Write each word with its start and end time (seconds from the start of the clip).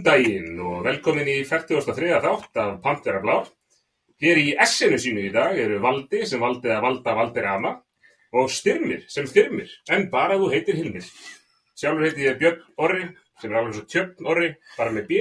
Góðan 0.00 0.16
daginn 0.16 0.60
og 0.64 0.84
velkomin 0.86 1.28
í 1.28 1.42
43. 1.44 2.20
þátt 2.24 2.56
af 2.56 2.76
Pantera 2.80 3.18
Blár. 3.20 3.50
Hér 4.16 4.38
í 4.40 4.54
S-inu 4.64 4.96
sínu 4.96 5.26
í 5.26 5.32
dag 5.34 5.52
eru 5.60 5.76
Valdi 5.82 6.22
sem 6.24 6.40
valdi 6.40 6.70
að 6.72 6.80
valda 6.86 7.12
Valdir 7.18 7.48
Ama 7.50 7.72
og 8.32 8.48
Styrmir 8.48 9.02
sem 9.12 9.26
Styrmir, 9.28 9.68
en 9.92 10.06
bara 10.08 10.38
þú 10.40 10.48
heitir 10.54 10.78
Hilmir. 10.78 11.04
Sjálfur 11.76 12.06
heiti 12.06 12.24
ég 12.24 12.40
Björn 12.40 12.62
Orri, 12.80 13.10
sem 13.42 13.52
er 13.52 13.60
alveg 13.60 13.76
svo 13.76 13.84
tjöfn 13.92 14.30
Orri, 14.32 14.48
bara 14.78 14.94
með 14.96 15.10
B. 15.10 15.20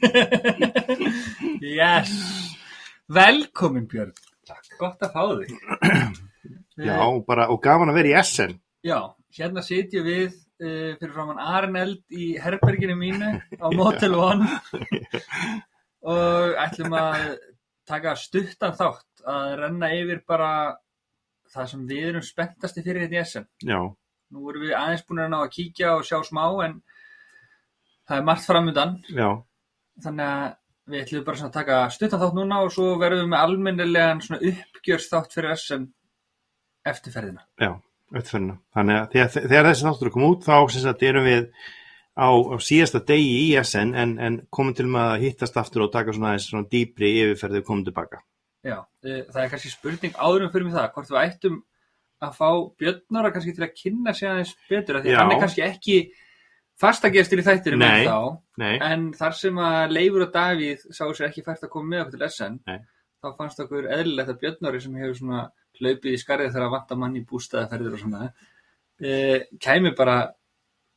Yes 1.76 2.16
Velkomin 3.12 3.84
Björn 3.84 4.14
Takk. 4.48 4.78
Gott 4.80 5.04
að 5.04 5.12
fá 5.12 5.24
þig 5.42 5.52
Já, 6.88 7.04
bara, 7.28 7.50
og 7.52 7.60
gaman 7.60 7.92
að 7.92 8.00
vera 8.00 8.14
í 8.14 8.20
Essen. 8.22 8.56
Já, 8.80 9.12
hérna 9.36 9.60
sitjum 9.60 10.08
við 10.08 10.40
uh, 10.60 10.92
fyrir 11.00 11.14
framann 11.14 11.40
Arneld 11.42 12.02
í 12.12 12.32
herberginu 12.40 12.96
mínu 12.98 13.32
á 13.60 13.66
Motel 13.74 14.16
One. 14.18 14.48
Og 16.10 16.54
ætlum 16.60 16.94
að 16.96 17.34
taka 17.88 18.14
stuttan 18.16 18.76
þátt 18.78 19.24
að 19.28 19.56
renna 19.60 19.90
yfir 19.96 20.22
bara 20.28 20.52
það 21.50 21.72
sem 21.72 21.82
við 21.88 22.06
erum 22.12 22.24
spenntasti 22.24 22.84
fyrir 22.86 23.04
hérna 23.04 23.18
í 23.18 23.24
SM. 23.26 23.48
Já, 23.66 23.80
Nú 24.30 24.46
erum 24.50 24.62
við 24.62 24.76
aðeins 24.78 25.04
búin 25.08 25.24
að 25.24 25.30
ná 25.32 25.38
að 25.40 25.52
kíkja 25.56 25.94
og 25.98 26.04
sjá 26.06 26.20
smá 26.22 26.44
en 26.64 26.76
það 28.06 28.16
er 28.20 28.26
margt 28.28 28.46
framöndan 28.46 28.92
já, 29.10 29.28
þannig 30.04 30.26
að 30.26 30.44
við 30.90 31.02
ætlum 31.04 31.24
bara 31.26 31.46
að 31.46 31.56
taka 31.56 31.78
stuttan 31.94 32.22
þátt 32.22 32.36
núna 32.38 32.60
og 32.64 32.70
svo 32.74 32.92
verðum 33.00 33.24
við 33.24 33.32
með 33.32 33.44
almennilegan 33.46 34.22
svona 34.26 34.52
uppgjörsþátt 34.52 35.34
fyrir 35.34 35.56
SM 35.56 35.88
eftir 36.90 37.14
ferðina. 37.14 37.42
já, 37.58 37.72
auðvitað. 38.14 38.56
Þannig 38.76 38.98
að 38.98 39.12
þegar, 39.14 39.30
þegar 39.36 39.68
þessi 39.70 39.86
þáttur 39.86 40.12
komið 40.14 40.34
út, 40.34 40.48
þá 40.48 40.56
sem 40.74 40.84
sagt 40.84 41.06
erum 41.06 41.28
við 41.28 41.44
á, 42.18 42.28
á 42.28 42.56
síðasta 42.60 43.02
degi 43.06 43.32
í 43.44 43.48
Essen, 43.60 43.94
en, 43.94 44.16
en 44.18 44.40
komum 44.52 44.76
til 44.76 44.88
með 44.90 45.14
að 45.14 45.24
hittast 45.26 45.58
aftur 45.60 45.86
og 45.86 45.92
taka 45.94 46.14
svona 46.16 46.36
svona 46.42 46.68
dýpri 46.70 47.12
yfirferði 47.22 47.62
og 47.62 47.68
komum 47.70 47.86
tilbaka. 47.86 48.22
Já, 48.66 48.76
eh, 49.06 49.22
það 49.30 49.42
er 49.44 49.52
kannski 49.54 49.72
spurning 49.72 50.16
áðurum 50.18 50.50
fyrir 50.52 50.66
mig 50.68 50.76
það, 50.76 50.90
hvort 50.94 51.12
við 51.12 51.20
ættum 51.22 51.60
að 52.20 52.34
fá 52.36 52.48
Björnara 52.80 53.30
kannski 53.32 53.54
til 53.56 53.64
að 53.64 53.76
kynna 53.78 54.12
sig 54.16 54.28
aðeins 54.28 54.52
betur, 54.68 54.98
af 54.98 55.06
því 55.06 55.14
að 55.14 55.22
hann 55.22 55.32
er 55.32 55.40
kannski 55.40 55.64
ekki 55.64 55.96
fastagestur 56.80 57.40
í 57.40 57.44
þættinum 57.46 57.80
Nei. 57.80 57.88
en 57.88 58.10
þá, 58.10 58.18
Nei, 58.60 58.74
en 58.84 59.06
þar 59.16 59.36
sem 59.36 59.60
að 59.64 59.94
Leifur 59.96 60.26
og 60.26 60.34
Davíð 60.34 60.84
sáu 60.96 61.14
sér 61.16 61.30
ekki 61.30 61.44
fært 61.46 61.64
að 61.64 61.72
koma 61.72 61.94
með 61.94 62.04
okkur 62.04 62.18
til 62.18 62.28
SN, 62.28 62.58
Nei. 62.68 62.78
þá 63.20 63.28
fannst 63.38 63.64
okkur 63.64 63.88
eðlilegt 63.96 64.34
að 64.34 64.40
Björnari 64.44 64.82
sem 64.84 65.00
hefur 65.00 65.16
svona 65.16 65.42
hlaupið 65.80 66.14
í 66.14 66.20
skarið 66.20 66.52
þegar 66.52 66.66
að 66.68 66.74
vanta 66.76 66.98
mann 67.00 67.16
í 67.18 67.24
bústæðaferðir 67.26 67.96
og 67.96 68.02
svona, 68.04 68.30
e, 69.00 69.14
kæmi 69.60 69.94
bara 69.98 70.16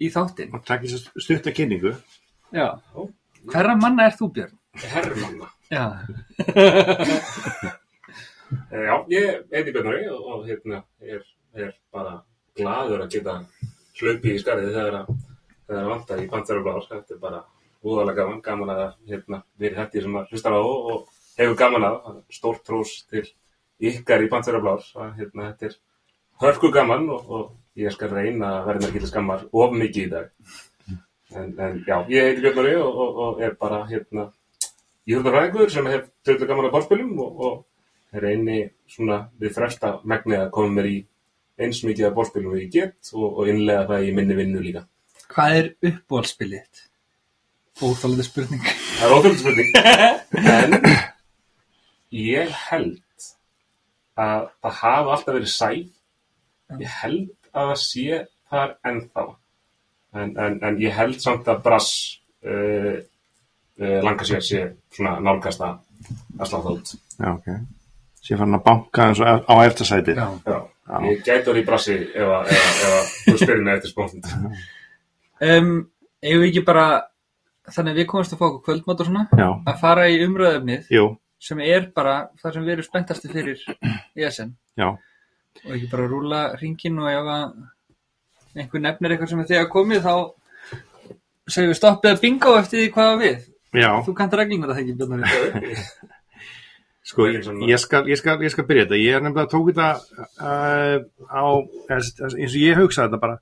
í 0.03 0.09
þáttinn. 0.13 0.53
og 0.53 0.65
takk 0.67 0.83
í 0.85 0.91
stutta 0.97 1.51
kynningu. 1.55 1.95
Já, 2.53 2.67
hverra 3.49 3.75
manna 3.79 4.05
er 4.09 4.17
þú 4.19 4.31
Björn? 4.35 4.57
Hermanna. 4.83 5.49
Já, 5.71 5.85
Eh, 8.69 8.83
Já, 8.85 8.95
ég 9.09 9.47
heiti 9.49 9.71
Björn 9.73 9.87
Orri 9.89 10.03
og, 10.13 10.25
og 10.29 10.41
hérna 10.45 10.83
er, 11.01 11.23
er 11.57 11.71
bara 11.93 12.19
gladur 12.57 13.01
að 13.01 13.15
geta 13.15 13.33
hlaupið 13.97 14.35
í 14.35 14.41
skarðið 14.43 14.75
þegar 14.75 14.97
að 14.99 15.07
þegar 15.63 15.79
að 15.81 15.89
vanta 15.89 16.17
í 16.21 16.27
Pantera 16.29 16.61
Blár. 16.65 16.83
Þetta 16.89 17.15
er 17.15 17.21
bara 17.23 17.39
úðalega 17.81 18.19
gaman, 18.21 18.41
gaman 18.45 18.73
að 18.75 18.83
hérna 19.09 19.39
verið 19.57 19.79
hætti 19.81 20.03
sem 20.05 20.19
að 20.19 20.29
hlustar 20.35 20.53
á 20.53 20.61
og, 20.61 20.91
og 20.91 21.07
hefur 21.39 21.57
gaman 21.63 21.87
að. 21.89 21.97
Stórt 22.37 22.61
trós 22.67 22.93
til 23.09 23.23
ykkar 23.89 24.23
í 24.23 24.29
Pantera 24.31 24.61
Blár. 24.63 24.85
Að, 24.95 25.17
hérna, 25.19 25.49
þetta 25.51 25.69
er 25.69 25.79
hörku 26.43 26.71
gaman 26.73 27.09
og, 27.13 27.33
og 27.33 27.79
ég 27.79 27.93
skal 27.93 28.11
reyna 28.13 28.59
að 28.59 28.69
verða 28.69 28.89
ekki 28.89 29.03
til 29.03 29.11
skammar 29.11 29.45
of 29.51 29.75
mikið 29.75 30.05
í 30.05 30.11
dag. 30.13 30.31
En, 31.33 31.53
en 31.57 31.79
já, 31.87 31.97
ég 32.13 32.29
heiti 32.29 32.43
Björn 32.43 32.61
Orri 32.61 32.73
og, 32.77 32.97
og, 33.03 33.21
og 33.25 33.43
er 33.43 33.55
bara 33.59 33.81
hérna 33.89 34.27
íþjóðarfræðingur 35.09 35.71
sem 35.73 35.89
hef 35.89 36.05
tröðlega 36.23 36.51
gaman 36.51 36.69
að 36.69 36.75
bórspilum 36.75 37.15
og, 37.23 37.41
og 37.47 38.21
reyni 38.23 38.59
svona 38.89 39.23
við 39.41 39.55
fresta 39.55 39.95
megnið 40.07 40.43
að 40.43 40.53
koma 40.53 40.77
mér 40.77 40.89
í 40.91 40.97
eins 41.63 41.81
mikið 41.85 42.09
af 42.09 42.17
bórspilum 42.17 42.53
og 42.53 42.61
ég 42.61 42.71
get 42.73 43.13
og, 43.17 43.43
innlega 43.49 43.87
það 43.89 44.07
í 44.07 44.13
minni 44.15 44.37
vinnu 44.37 44.61
líka. 44.63 44.85
hvað 45.33 45.57
er 45.59 45.69
uppbólspilið 45.89 46.61
þitt? 46.61 46.83
Óþálandi 47.81 48.23
spurning. 48.27 48.65
Það 48.99 49.07
er 49.07 49.15
ótrúlega 49.17 49.39
spurning. 49.41 49.69
En 50.53 50.75
ég 52.13 52.51
held 52.69 52.99
að 54.19 54.49
það 54.63 54.75
hafa 54.81 55.15
alltaf 55.15 55.33
verið 55.33 55.53
sæð. 55.53 55.87
Ég 56.79 56.97
held 57.01 57.31
að 57.53 57.71
það 57.71 57.79
sé 57.83 58.19
þar 58.53 58.75
ennþá. 58.89 59.25
En, 60.13 60.35
en, 60.37 60.59
en 60.61 60.81
ég 60.81 60.93
held 60.93 61.21
samt 61.21 61.47
að 61.49 61.63
Brass 61.65 61.93
uh, 62.45 62.97
uh, 63.81 63.99
langa 64.05 64.27
sér 64.29 64.43
sé 64.45 64.65
svona 64.93 65.15
nálgast 65.23 65.63
að 65.63 65.79
slá 66.45 66.59
það 66.59 66.75
út. 66.75 66.93
Já, 67.17 67.31
ok. 67.33 67.49
Sér 68.23 68.39
fann 68.39 68.55
að 68.55 68.65
banka 68.67 69.09
eins 69.09 69.23
og 69.23 69.49
á 69.49 69.55
eftirsæti. 69.65 70.15
Já. 70.15 70.27
Já. 70.45 70.59
Já. 70.83 70.99
Ég 71.07 71.23
gæti 71.23 71.47
orðið 71.47 71.63
í 71.63 71.65
Brassi 71.67 71.93
ef 71.95 72.31
ef 72.43 72.79
ef 72.83 73.11
þú 73.23 73.35
spyrir 73.39 73.61
mig 73.63 73.77
eftir 73.77 73.91
spónd. 73.93 74.25
Um, 75.43 75.69
eigum 76.23 76.43
við 76.43 76.49
ekki 76.49 76.63
bara, 76.67 76.85
þannig 77.71 77.93
að 77.93 78.01
við 78.01 78.07
komumst 78.11 78.35
að 78.35 78.41
fá 78.41 78.45
okkur 78.49 78.63
kvöldmátt 78.67 79.03
og 79.03 79.09
svona, 79.09 79.23
Já, 79.39 79.47
að 79.71 79.79
fara 79.79 80.09
í 80.11 80.19
umröðefnið 80.25 80.91
jú, 80.91 81.05
sem 81.43 81.59
er 81.65 81.89
bara 81.95 82.15
það 82.41 82.55
sem 82.55 82.65
við 82.67 82.73
erum 82.77 82.87
spenntasti 82.87 83.31
fyrir 83.33 83.63
í 84.15 84.27
SN 84.29 84.53
já, 84.79 84.87
og 84.93 85.71
ekki 85.75 85.89
bara 85.91 86.07
rúla 86.11 86.41
ringin 86.61 87.01
og 87.03 87.09
ef 87.11 87.31
að 87.35 87.43
einhver 88.63 88.83
nefnir 88.85 89.15
eitthvað 89.15 89.31
sem 89.33 89.43
er 89.43 89.49
þegar 89.51 89.69
komið 89.73 90.03
þá 90.05 90.15
segjum 91.53 91.71
við 91.73 91.79
stoppið 91.81 92.11
að 92.15 92.21
bingo 92.23 92.55
eftir 92.59 92.79
því 92.83 92.89
hvað 92.95 93.09
á 93.11 93.15
við. 93.19 93.39
já. 93.75 93.89
Þú 94.05 94.13
kannt 94.19 94.35
reglina 94.39 94.69
það 94.69 94.81
ekki, 94.83 94.93
Björnari. 95.01 95.77
Sko, 97.09 97.25
svona- 97.43 97.67
ég 97.67 97.81
skal, 97.83 98.05
ég, 98.07 98.15
skal, 98.21 98.37
ég 98.45 98.51
skal 98.53 98.63
byrja 98.69 98.85
þetta. 98.85 98.99
Ég 99.01 99.17
er 99.17 99.23
nefnilega 99.25 99.51
tók 99.51 99.73
þetta 99.73 99.89
uh, 100.39 101.03
á, 101.27 101.45
eins 101.91 102.13
og 102.55 102.61
ég 102.61 102.79
hugsaði 102.79 103.09
þetta 103.09 103.19
bara, 103.25 103.35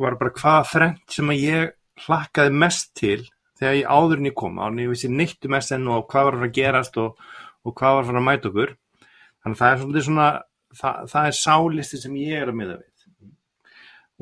var 0.00 0.16
bara 0.22 0.32
hvað 0.38 0.70
þrennt 0.70 1.12
sem 1.18 1.32
að 1.34 1.42
ég 1.44 1.74
hlakkaði 2.06 2.54
mest 2.64 2.94
til 2.96 3.18
þegar 3.58 3.78
ég 3.78 3.88
áður 3.88 4.20
en 4.20 4.28
ég 4.30 4.36
kom, 4.36 4.58
en 4.60 4.82
ég 4.82 4.92
vissi 4.92 5.10
neitt 5.12 5.48
um 5.48 5.56
SN 5.58 5.88
og 5.92 6.06
hvað 6.10 6.28
var 6.28 6.36
að 6.36 6.42
fara 6.42 6.50
að 6.50 6.58
gerast 6.58 7.00
og, 7.02 7.24
og 7.64 7.74
hvað 7.78 7.96
var 7.96 8.04
að 8.04 8.10
fara 8.10 8.22
að 8.22 8.28
mæta 8.28 8.50
okkur. 8.50 8.76
Þannig 9.42 9.56
að 9.56 9.62
það 9.62 9.72
er 9.72 9.80
svolítið 9.82 10.06
svona, 10.08 10.28
það, 10.80 11.02
það 11.12 11.30
er 11.30 11.40
sálisti 11.40 12.00
sem 12.02 12.20
ég 12.20 12.42
er 12.42 12.52
að 12.52 12.60
miða 12.60 12.78
við. 12.82 12.92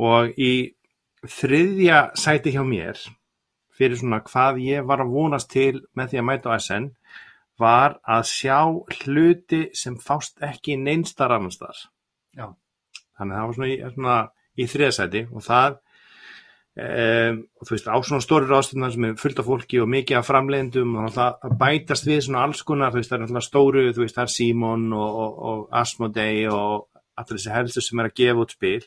Og 0.05 0.41
í 0.43 0.53
þriðja 1.31 2.01
sæti 2.19 2.53
hjá 2.55 2.63
mér, 2.67 3.01
fyrir 3.75 3.99
svona 3.99 4.21
hvað 4.27 4.61
ég 4.63 4.87
var 4.87 5.03
að 5.03 5.15
vonast 5.15 5.51
til 5.51 5.83
með 5.99 6.13
því 6.13 6.21
að 6.21 6.29
mæta 6.29 6.55
á 6.55 6.59
SN, 6.59 6.91
var 7.59 7.99
að 8.11 8.27
sjá 8.27 8.59
hluti 9.05 9.69
sem 9.79 9.97
fást 10.03 10.43
ekki 10.43 10.77
neinstar 10.81 11.35
annars 11.35 11.61
þar. 11.61 11.83
Já. 12.35 12.47
Þannig 13.15 13.35
að 13.35 13.39
það 13.39 13.47
var 13.47 13.59
svona 13.59 13.71
í, 13.71 13.77
svona 13.95 14.17
í 14.55 14.67
þriðasæti 14.71 15.23
og 15.31 15.45
það 15.47 15.79
um, 16.75 17.41
og 17.61 17.69
þú 17.69 17.75
veist 17.77 17.89
á 17.91 17.97
svona 18.03 18.25
stóri 18.25 18.49
ráðstöndar 18.51 18.93
sem 18.95 19.07
er 19.09 19.17
fullt 19.21 19.41
af 19.41 19.49
fólki 19.49 19.81
og 19.83 19.91
mikið 19.93 20.19
af 20.19 20.29
framleiðendum 20.29 20.99
og 21.03 21.15
það 21.15 21.57
bætast 21.61 22.09
við 22.09 22.21
svona 22.27 22.45
alls 22.49 22.63
konar, 22.67 22.93
þú 22.93 23.01
veist 23.01 23.13
það 23.13 23.19
er 23.19 23.25
náttúrulega 23.25 23.49
stóru, 23.49 23.87
þú 23.93 24.05
veist 24.05 24.19
það 24.19 24.27
er 24.27 24.35
Simon 24.35 24.87
og, 24.99 25.19
og, 25.25 25.41
og 25.51 25.81
Asmodei 25.83 26.47
og 26.51 26.87
allir 27.15 27.39
þessi 27.39 27.55
helstu 27.55 27.85
sem 27.85 28.03
er 28.03 28.11
að 28.11 28.17
gefa 28.21 28.45
út 28.45 28.55
spil 28.57 28.79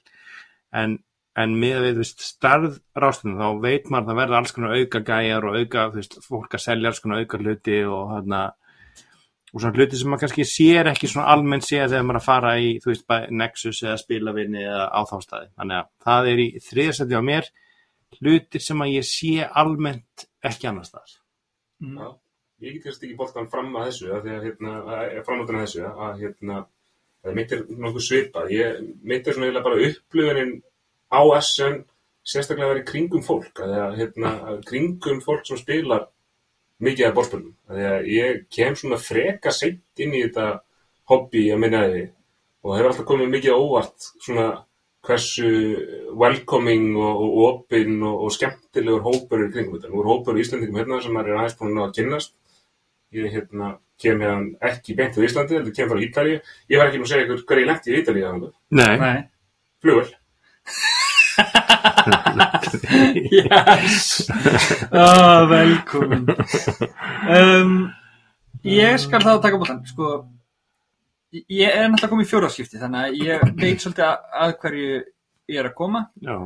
en, 0.76 1.00
en 1.38 1.58
með 1.64 1.82
við, 1.86 1.98
þú 1.98 2.04
veist, 2.04 2.30
starð 2.34 2.80
ráðstöndar 2.98 3.44
þá 3.44 3.66
veit 3.66 3.92
maður 3.92 4.04
að 4.04 4.12
það 4.12 4.22
verður 4.22 4.40
alls 4.42 4.56
konar 4.58 4.78
auka 4.78 5.04
gæjar 5.12 5.48
og 5.48 5.60
auka, 5.62 5.90
þú 5.92 6.02
veist, 6.02 6.18
fólk 6.28 6.58
að 6.58 6.66
selja 6.68 6.92
alls 6.92 7.04
konar 7.04 7.24
auka 7.24 7.40
hluti 7.44 7.84
og 7.88 8.16
þarna 8.16 8.42
og 9.54 9.62
svona 9.64 9.80
hluti 9.80 9.98
sem 9.98 10.12
maður 10.12 10.26
kannski 10.26 10.46
sér 10.46 10.90
ekki 10.92 11.08
svona 11.08 11.32
almennt 11.32 11.66
séð 11.66 11.94
þegar 11.94 12.04
maður 12.06 12.20
að 12.20 12.26
fara 12.26 12.52
í, 12.60 12.74
þú 12.84 12.92
veist, 12.92 13.14
Nexus 13.32 13.80
eða 13.86 13.96
spilavinni 14.02 14.66
eða 14.66 14.90
á 14.92 15.02
þá 15.08 15.16
staði. 15.24 15.48
Þannig 15.56 15.78
að 15.78 15.88
það 16.04 16.30
er 16.32 16.42
í 16.44 16.48
þriðarsætti 16.68 17.18
á 17.18 17.24
mér 17.24 17.48
hlutir 18.18 18.64
sem 18.64 18.82
að 18.84 18.94
ég 18.96 19.08
sé 19.08 19.34
almennt 19.46 20.28
ekki 20.48 20.70
annars 20.70 20.92
staðar. 20.92 21.18
Já, 21.84 22.08
ég 22.64 22.78
get 22.78 22.88
kannski 22.88 23.10
ekki 23.10 23.20
boltan 23.20 23.52
fram 23.52 23.76
að 23.76 23.92
þessu 23.92 24.10
að 24.16 24.26
því 24.26 24.34
að 24.38 24.48
hérna, 24.48 24.74
framöndan 25.28 25.60
að 25.60 25.66
þessu 25.68 25.86
að 25.92 26.24
hérna, 26.24 26.64
að 27.28 27.38
mitt 27.38 27.54
er 27.54 27.64
nokkuð 27.68 28.08
svipað. 28.08 28.52
Ég, 28.56 28.82
mitt 29.04 29.28
er 29.28 29.38
svona 29.38 29.50
eiginlega 29.50 29.68
bara 29.68 29.86
upplöfunin 29.90 30.54
á 31.12 31.22
SN 31.42 31.82
sérstaklega 32.28 32.68
að 32.68 32.74
vera 32.74 32.84
í 32.84 32.88
kringum 32.88 33.24
fólk 33.24 33.62
að 33.64 33.74
því 33.74 33.82
að 33.84 33.98
hérna, 34.02 34.32
að 34.52 34.62
kringum 34.68 35.20
fólk 35.24 35.46
sem 35.48 35.60
spilar 35.60 36.08
mikið 36.84 37.08
af 37.08 37.16
borspilum 37.18 37.54
að 37.70 37.80
því 37.80 37.86
að 37.90 38.10
ég 38.14 38.42
kem 38.54 38.76
svona 38.78 39.00
freka 39.02 39.54
seint 39.56 40.04
inn 40.04 40.14
í 40.14 40.24
þetta 40.26 40.48
hobby 41.12 41.46
að 41.54 41.62
minna 41.64 41.84
því 41.88 42.04
og 42.68 42.74
hefur 42.76 42.90
alltaf 42.92 43.08
komið 43.08 43.32
mikið 43.34 43.56
óvart 43.56 44.10
svona 44.26 44.48
hversu 45.06 45.50
welcoming 46.20 46.96
og, 46.98 47.22
og 47.24 47.38
opinn 47.48 48.02
og, 48.02 48.28
og 48.28 48.34
skemmtilegur 48.36 49.06
hópur 49.06 49.42
er 49.42 49.50
í 49.50 49.54
kringum 49.54 49.78
þetta. 49.78 49.92
Nú 49.94 50.04
er 50.04 50.12
hópur 50.12 50.38
í 50.38 50.44
Íslandingum 50.44 50.82
hérna 50.82 51.02
sem 51.04 51.20
er 51.22 51.34
aðeins 51.36 51.58
búin 51.60 51.82
að 51.84 51.96
kynnast. 52.00 52.36
Ég 53.16 53.32
hérna, 53.32 53.76
kem 54.02 54.20
hérna 54.24 54.70
ekki 54.72 54.98
beint 54.98 55.16
á 55.16 55.24
Íslandi, 55.24 55.60
þetta 55.62 55.76
kem 55.78 55.92
frá 55.92 56.04
Ítalíu. 56.04 56.40
Ég 56.68 56.82
var 56.82 56.90
ekki 56.90 57.02
nú 57.02 57.08
að 57.08 57.14
segja 57.14 57.28
ykkur 57.28 57.44
hver 57.48 57.64
ég 57.64 57.70
lendi 57.72 57.94
í 57.94 58.00
Ítalíu 58.02 58.28
þannig. 58.28 58.56
Nei, 58.82 58.94
Nei. 59.04 59.18
Flugvel. 59.84 60.10
Yes 63.32 64.30
oh, 64.92 65.50
Velkomin 65.50 66.26
um, 67.38 67.74
Ég 68.66 68.98
skal 69.02 69.22
þá 69.22 69.38
taka 69.44 69.60
bóttan 69.62 69.84
Sko 69.86 70.26
Ég 71.54 71.74
er 71.74 71.88
náttúrulega 71.88 72.14
komið 72.14 72.28
í 72.28 72.32
fjóraðskipti 72.32 72.82
Þannig 72.82 73.04
að 73.04 73.20
ég 73.26 73.46
veit 73.64 73.84
svolítið 73.84 74.08
að, 74.08 74.32
að 74.44 74.56
hverju 74.64 74.88
ég 75.48 75.60
er 75.62 75.70
að 75.70 75.78
koma. 75.78 76.08
Já, 76.24 76.38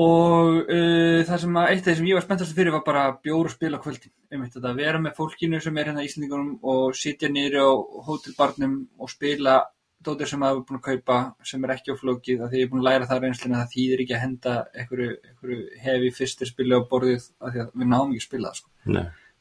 Og 0.00 0.70
uh, 0.70 1.20
það 1.28 1.40
sem 1.42 1.58
að 1.60 1.72
eitt 1.72 1.82
af 1.82 1.90
því 1.90 1.96
sem 1.98 2.06
ég 2.08 2.16
var 2.16 2.24
spenntast 2.24 2.56
fyrir 2.56 2.72
var 2.72 2.84
bara 2.86 3.02
bjór 3.20 3.50
og 3.50 3.52
spil 3.52 3.74
á 3.76 3.82
kvöldin. 3.82 4.12
Einmitt 4.32 4.56
að 4.56 4.78
vera 4.78 5.00
með 5.02 5.18
fólkinu 5.18 5.60
sem 5.60 5.76
er 5.76 5.90
hérna 5.90 6.04
í 6.04 6.08
Íslandingunum 6.08 6.54
og 6.72 6.96
sitja 6.96 7.28
niður 7.28 7.66
á 7.66 7.68
hótelbarnum 8.06 8.78
og 8.96 9.10
spila 9.12 9.58
dóttir 10.06 10.30
sem 10.30 10.40
maður 10.40 10.62
er 10.62 10.66
búin 10.68 10.78
að 10.78 10.86
kaupa 10.86 11.16
sem 11.44 11.64
er 11.66 11.74
ekki 11.74 11.92
á 11.92 12.00
flókið 12.00 12.44
að 12.44 12.52
því 12.52 12.60
ég 12.62 12.68
er 12.68 12.70
búin 12.70 12.80
að 12.80 12.86
læra 12.88 13.08
það 13.10 13.24
reynslinu 13.26 13.56
að 13.56 13.64
það 13.64 13.74
þýðir 13.74 14.02
ekki 14.04 14.16
að 14.16 14.22
henda 14.24 14.54
einhverju, 14.80 15.58
hefi 15.84 16.12
fyrstir 16.16 16.48
spili 16.48 16.78
á 16.78 16.80
borðið 16.92 17.26
af 17.36 17.52
því 17.52 17.64
að 17.66 17.74
við 17.74 17.90
náum 17.90 18.14
ekki 18.14 18.22
að 18.22 18.28
spila 18.28 18.48
það 18.48 18.62
sko. 18.62 18.72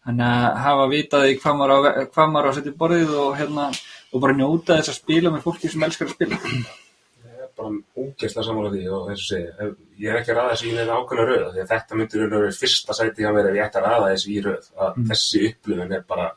Þannig 0.08 0.26
að 0.26 0.60
hafa 0.64 0.86
vitaði 0.94 1.38
hvað 1.42 1.56
maður 1.60 1.74
á, 1.76 1.80
hvað 2.14 2.30
maður 2.34 2.48
á 2.48 2.50
að 2.50 2.58
setja 2.60 2.72
í 2.72 2.78
borðið 2.82 3.10
og, 3.24 3.32
hérna, 3.40 3.66
og 4.14 4.22
bara 4.24 4.36
njóta 4.40 4.78
þess 4.80 4.94
að 4.94 5.00
spila 5.02 5.32
með 5.34 5.44
fólki 5.48 5.70
sem 5.74 5.84
elskar 5.88 6.08
að 6.08 6.14
spila. 6.16 6.40
Ég 6.40 7.42
er 7.44 7.50
bara 7.60 7.74
ógeðslega 8.00 8.46
sammála 8.48 8.72
því 8.74 8.84
og 8.96 9.10
og 9.12 9.20
segi, 9.20 9.50
ef- 9.66 9.78
ég 10.00 10.10
er 10.14 10.20
ekki 10.22 10.32
að 10.34 10.40
ræða 10.40 10.54
þessu 10.56 10.70
í 10.70 10.76
neina 10.78 10.98
ákveðna 11.02 11.26
röð 11.30 11.48
því 11.54 11.64
að 11.66 11.72
þetta 11.74 12.00
myndir 12.00 12.24
og 12.26 12.32
verið 12.38 12.60
fyrsta 12.64 12.96
sæti 12.96 13.26
hjá 13.26 13.32
mér 13.36 13.50
ef 13.52 13.58
ég 13.60 13.66
ætti 13.68 13.82
að 13.82 13.88
ræða 13.90 14.12
þessu 14.14 14.30
í 14.32 14.40
röð 14.48 14.70
að 14.88 15.02
þessi 15.12 15.42
upplifun 15.50 15.92
er 16.00 16.06
bara 16.14 16.28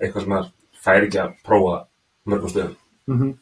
eitthvað 0.00 0.22
sem 0.26 0.32
maður 0.34 0.50
fær 0.84 1.06
ekki 1.08 1.22
að 1.24 1.32
prófa 1.48 1.76
mörgum 2.30 2.52
stöðum. 2.52 2.76
Mm 3.08 3.18
-hmm. 3.20 3.32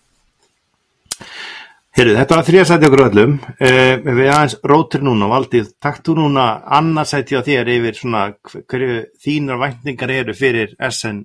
Heyrðu, 1.99 2.13
þetta 2.15 2.37
var 2.39 2.45
þrjasæti 2.47 2.87
okkur 2.87 3.01
öllum. 3.09 3.33
Uh, 3.59 3.95
við 4.07 4.29
aðeins 4.31 4.53
rótir 4.71 5.03
núna, 5.03 5.27
Valdið, 5.33 5.73
takt 5.83 6.05
þú 6.07 6.15
núna 6.21 6.45
annarsæti 6.79 7.35
á 7.35 7.43
þér 7.43 7.71
yfir 7.75 7.97
svona 7.99 8.21
hver- 8.47 8.63
hverju 8.71 8.99
þínar 9.25 9.59
væntingar 9.65 10.13
eru 10.15 10.35
fyrir 10.39 10.77
SN 10.79 11.25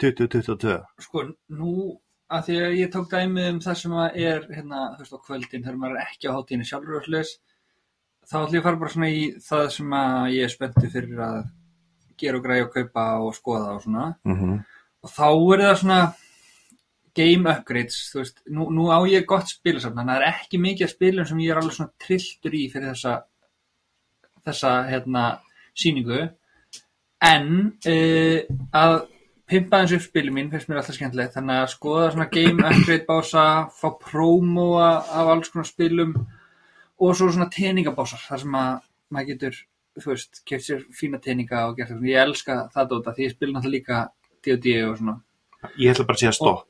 2022? 0.00 0.78
Sko, 1.04 1.26
nú 1.52 1.74
að 2.32 2.46
því 2.48 2.56
að 2.64 2.76
ég 2.80 2.92
tók 2.94 3.10
dæmi 3.12 3.44
um 3.50 3.60
það 3.66 3.76
sem 3.82 3.92
að 4.00 4.16
er 4.30 4.46
hérna, 4.48 4.86
þú 4.96 5.04
veist, 5.04 5.12
á 5.12 5.24
kvöldin 5.28 5.66
þegar 5.66 5.76
maður 5.82 5.98
er 6.00 6.06
ekki 6.08 6.32
á 6.32 6.36
hátíðinu 6.38 6.68
sjálfur 6.70 6.96
og 7.02 7.04
hlutis 7.10 7.34
þá 8.24 8.34
ætlum 8.40 8.56
ég 8.56 8.62
að 8.62 8.68
fara 8.70 8.80
bara 8.80 8.94
svona 8.96 9.12
í 9.12 9.22
það 9.44 9.68
sem 9.76 9.94
að 10.00 10.32
ég 10.38 10.48
er 10.48 10.54
spenntu 10.54 10.90
fyrir 10.94 11.20
að 11.28 11.38
gera 12.24 12.40
og 12.40 12.44
græja 12.48 12.64
og 12.64 12.72
kaupa 12.72 13.04
og 13.20 13.34
skoða 13.36 13.74
og 13.76 13.82
svona 13.84 14.06
Mm 14.24 14.36
-hmm. 14.40 14.64
og 15.04 15.10
þá 15.10 15.28
er 15.54 15.60
það 15.68 15.76
svona 15.84 16.00
game 17.14 17.50
upgrades, 17.50 18.08
þú 18.10 18.20
veist, 18.22 18.40
nú, 18.50 18.68
nú 18.74 18.88
á 18.90 18.98
ég 19.06 19.26
gott 19.28 19.50
spilasafn, 19.50 19.96
þannig 19.96 20.16
að 20.16 20.20
það 20.20 20.26
er 20.26 20.42
ekki 20.42 20.60
mikið 20.62 20.86
af 20.86 20.92
spilum 20.94 21.28
sem 21.28 21.42
ég 21.44 21.54
er 21.54 21.60
alveg 21.60 21.76
svona 21.76 22.04
trilltur 22.04 22.56
í 22.58 22.64
fyrir 22.72 22.90
þessa 22.90 23.14
þessa, 24.44 24.72
hérna, 24.90 25.24
síningu 25.78 26.22
en 27.24 27.50
uh, 27.88 28.38
að 28.76 28.96
pimpa 29.48 29.80
eins 29.80 29.92
upp 29.96 30.04
spilum 30.04 30.38
mín 30.38 30.50
finnst 30.52 30.70
mér 30.70 30.80
alltaf 30.80 30.96
skemmtilegt, 30.96 31.36
þannig 31.36 31.60
að 31.60 31.70
skoða 31.74 32.08
svona 32.14 32.30
game 32.32 32.64
upgrade 32.64 33.06
bása, 33.08 33.44
fá 33.76 33.88
prómóa 34.00 34.88
af 35.04 35.30
alls 35.34 35.52
konar 35.52 35.68
spilum 35.68 36.16
og 37.00 37.14
svo 37.16 37.30
svona 37.30 37.50
teningabásar 37.52 38.22
þar 38.24 38.42
sem 38.44 38.58
að 38.58 38.74
maður 39.14 39.30
getur, 39.32 39.60
þú 40.00 40.10
veist, 40.12 40.42
keft 40.48 40.68
sér 40.68 40.84
fína 40.96 41.20
teninga 41.22 41.66
og 41.68 41.78
gert 41.78 41.92
það 41.92 42.08
ég 42.10 42.28
elska 42.28 42.58
það 42.74 42.90
dóta 42.92 43.14
því 43.16 43.26
ég 43.28 43.34
spil 43.36 43.52
náttúrulega 43.52 43.76
líka 43.76 44.02
D&D 44.44 44.76
og 44.88 44.96
svona. 45.00 45.18
Ég 45.80 45.94
ætla 45.94 46.06
bara 46.08 46.18
að 46.18 46.24
segja 46.24 46.36
stopp. 46.36 46.64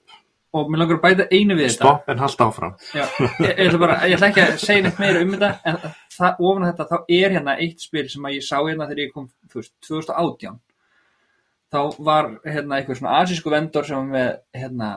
Og 0.54 0.70
mér 0.70 0.82
langar 0.82 0.98
að 0.98 1.04
bæta 1.04 1.26
einu 1.32 1.56
við 1.58 1.66
þetta. 1.66 1.78
Stopp 1.80 2.10
en 2.12 2.22
halda 2.22 2.46
áfram. 2.48 2.74
Já, 2.94 3.04
ég, 3.04 3.48
ég, 3.48 3.62
ætla 3.66 3.80
bara, 3.82 3.96
ég 4.06 4.16
ætla 4.16 4.30
ekki 4.30 4.44
að 4.44 4.54
segja 4.62 4.84
neitt 4.86 5.00
meira 5.02 5.24
um 5.24 5.34
þetta 5.34 5.50
en 5.70 5.80
það, 6.14 6.44
ofan 6.48 6.66
þetta 6.68 6.86
þá 6.90 6.96
er 7.18 7.34
hérna 7.36 7.56
eitt 7.64 7.84
spil 7.84 8.04
sem 8.12 8.28
að 8.28 8.36
ég 8.36 8.46
sá 8.46 8.56
hérna 8.60 8.88
þegar 8.90 9.02
ég 9.02 9.14
kom 9.14 9.28
veist, 9.54 9.74
2018 9.88 10.60
þá 11.74 11.80
var 12.06 12.30
hérna 12.46 12.78
einhver 12.78 13.00
svona 13.00 13.18
asísku 13.22 13.52
vendor 13.52 13.88
sem 13.88 13.98
var 13.98 14.10
með 14.12 14.60
hérna 14.60 14.90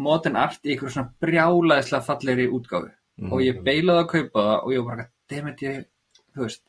modern 0.00 0.38
art 0.40 0.64
í 0.64 0.74
einhver 0.74 0.94
svona 0.94 1.12
brjálaðislega 1.22 2.06
fallegri 2.08 2.46
útgáfu. 2.50 2.92
Og 3.30 3.42
ég 3.44 3.60
beilaði 3.62 4.00
að 4.02 4.10
kaupa 4.10 4.46
það 4.48 4.56
og 4.56 4.72
ég 4.74 4.86
var 4.86 4.96
bara, 4.96 5.10
dammit 5.30 5.60
ég, 5.62 5.82
þú 6.34 6.46
veist 6.48 6.64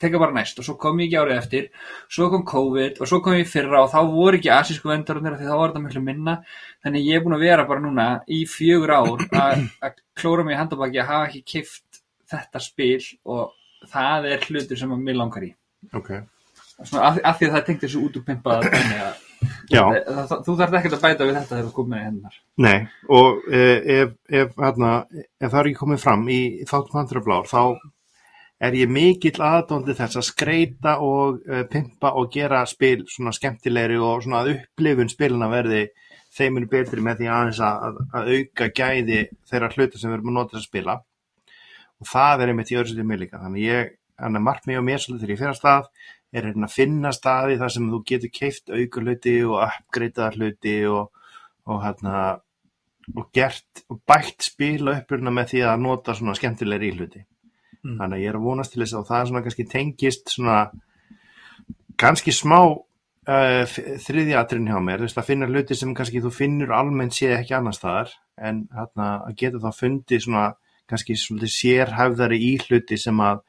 teka 0.00 0.20
bara 0.22 0.34
næst. 0.36 0.58
Og 0.60 0.66
svo 0.66 0.76
kom 0.80 1.00
ég 1.02 1.08
ekki 1.08 1.20
árið 1.20 1.38
eftir. 1.38 1.68
Svo 2.12 2.30
kom 2.32 2.46
COVID 2.48 3.02
og 3.02 3.10
svo 3.10 3.20
kom 3.24 3.36
ég 3.38 3.46
í 3.46 3.50
fyrra 3.50 3.82
og 3.84 3.92
þá 3.92 3.98
voru 4.12 4.40
ekki 4.40 4.52
asísku 4.54 4.90
vendorunir 4.90 5.38
því 5.38 5.50
þá 5.50 5.54
var 5.54 5.72
þetta 5.72 5.84
miklu 5.84 6.04
minna. 6.06 6.38
Þannig 6.86 7.06
ég 7.10 7.18
er 7.18 7.26
búin 7.26 7.38
að 7.38 7.46
vera 7.46 7.68
bara 7.68 7.84
núna 7.84 8.08
í 8.26 8.42
fjögur 8.48 8.94
ár 8.96 9.28
að 9.42 10.02
klóra 10.18 10.46
mig 10.46 10.56
í 10.56 10.60
handabaki 10.62 11.02
að 11.02 11.12
hafa 11.12 11.30
ekki 11.30 11.44
kift 11.54 12.02
þetta 12.28 12.62
spil 12.62 13.00
og 13.28 13.54
það 13.88 14.32
er 14.32 14.48
hlutur 14.48 14.80
sem 14.80 14.92
að 14.92 15.06
mér 15.06 15.20
langar 15.20 15.46
í. 15.46 15.52
Ok. 15.94 16.12
Svona, 16.78 17.08
að, 17.08 17.24
að 17.26 17.38
því 17.38 17.48
að 17.48 17.54
það 17.56 17.64
tengt 17.66 17.84
þessu 17.84 18.00
út 18.06 18.16
úr 18.18 18.24
pimpað 18.26 18.66
Já. 19.70 19.82
þú 20.46 20.54
þarf 20.58 20.76
ekkert 20.78 20.96
að 20.96 21.04
bæta 21.04 21.26
við 21.26 21.36
þetta 21.36 21.52
þegar 21.52 21.66
þú 21.66 21.72
komið 21.76 21.92
með 21.92 22.04
hennar. 22.06 22.36
Nei, 22.64 22.76
og 23.18 23.48
eh, 23.50 23.88
ef, 23.98 24.12
ef, 24.30 24.52
hérna, 24.58 24.92
ef 25.38 25.48
það 25.48 25.58
er 25.60 25.70
ekki 25.70 25.80
komið 25.82 26.02
fram 26.04 26.24
í 26.30 26.40
þáttum 26.68 26.98
vandrablár, 26.98 27.48
þá 27.50 27.62
er 28.58 28.74
ég 28.74 28.90
mikill 28.90 29.38
aðdóndi 29.44 29.94
þess 29.98 30.18
að 30.18 30.26
skreita 30.26 30.96
og 31.04 31.38
uh, 31.46 31.62
pimpa 31.70 32.12
og 32.18 32.30
gera 32.34 32.64
spil 32.66 33.04
svona 33.10 33.32
skemmtilegri 33.34 33.98
og 34.02 34.24
svona 34.24 34.42
að 34.42 34.54
upplifun 34.56 35.10
spilina 35.12 35.50
verði 35.52 35.86
þeiminu 36.34 36.68
betri 36.70 37.02
með 37.04 37.22
því 37.22 37.30
aðeins 37.34 37.60
að, 37.64 38.00
að 38.14 38.32
auka 38.34 38.68
gæði 38.74 39.22
þeirra 39.48 39.70
hluta 39.74 40.00
sem 40.00 40.10
við 40.10 40.18
erum 40.18 40.32
að 40.32 40.38
nota 40.38 40.56
þess 40.56 40.66
að 40.66 40.68
spila. 40.68 40.98
Og 41.98 42.10
það 42.10 42.42
er 42.42 42.52
einmitt 42.52 42.72
í 42.72 42.78
öðru 42.78 42.92
sér 42.94 43.08
mig 43.08 43.20
líka. 43.22 43.40
Þannig 43.42 43.64
ég, 43.64 43.94
þannig 44.20 44.42
að 44.42 44.46
margt 44.48 44.68
og 44.68 44.84
mér 44.86 45.02
svolítið 45.02 45.24
þegar 45.24 45.32
ég 45.34 45.40
fyrir 45.40 45.54
að 45.54 45.60
stað 45.62 45.88
er 46.28 46.44
hérna 46.50 46.68
að 46.68 46.74
finna 46.74 47.14
staði 47.16 47.56
þar 47.62 47.72
sem 47.72 47.88
þú 47.88 48.02
getur 48.10 48.34
keift 48.34 48.74
auka 48.74 49.02
hluti 49.04 49.34
og 49.46 49.62
uppgreitaða 49.64 50.30
hluti 50.36 50.76
og, 50.90 51.24
og 51.70 51.80
hérna 51.86 52.18
og 53.16 53.30
gert 53.32 53.84
og 53.88 54.02
bætt 54.04 54.44
spila 54.44 54.98
uppruna 54.98 55.32
með 55.32 55.54
því 55.54 55.64
að 55.70 55.84
nota 55.86 56.14
svona 56.18 56.36
skemmtilegri 56.36 56.92
hluti 56.98 57.22
Mm. 57.84 57.96
þannig 58.00 58.16
að 58.16 58.22
ég 58.22 58.32
er 58.32 58.36
að 58.40 58.46
vonast 58.48 58.72
til 58.74 58.82
þess 58.82 58.98
að 58.98 59.08
það 59.08 59.20
er 59.20 59.28
svona 59.30 59.42
kannski 59.46 59.64
tengist 59.70 60.32
svona 60.32 60.58
kannski 61.98 62.32
smá 62.34 62.58
uh, 62.66 63.76
þriðjatrin 64.06 64.70
hjá 64.70 64.78
mér, 64.82 64.98
þú 64.98 65.06
veist 65.06 65.20
að 65.22 65.28
finna 65.28 65.50
hluti 65.50 65.76
sem 65.78 65.92
kannski 65.94 66.22
þú 66.24 66.32
finnur 66.34 66.74
almennt 66.74 67.14
séð 67.14 67.36
ekki 67.36 67.54
annars 67.58 67.78
staðar 67.78 68.16
en 68.38 68.64
hérna 68.74 69.10
að 69.28 69.36
geta 69.42 69.62
þá 69.62 69.70
fundið 69.76 70.24
svona 70.24 70.48
kannski 70.88 71.18
svolítið 71.20 71.54
sérhæfðari 71.54 72.40
í 72.48 72.50
hluti 72.64 72.98
sem 72.98 73.22
að 73.22 73.44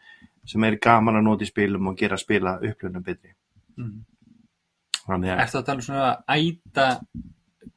sem 0.50 0.64
er 0.66 0.80
gaman 0.82 1.20
að 1.20 1.28
nota 1.28 1.46
í 1.46 1.50
spilum 1.50 1.92
og 1.92 1.98
gera 2.00 2.18
spila 2.20 2.58
upplunum 2.70 3.06
betri 3.06 3.34
mm. 3.82 3.98
þannig 5.06 5.34
að 5.34 5.44
Ertu 5.46 5.62
að 5.62 5.68
tala 5.72 5.82
um 5.82 5.88
svona 5.90 6.08
að 6.14 6.46
æta 6.46 6.88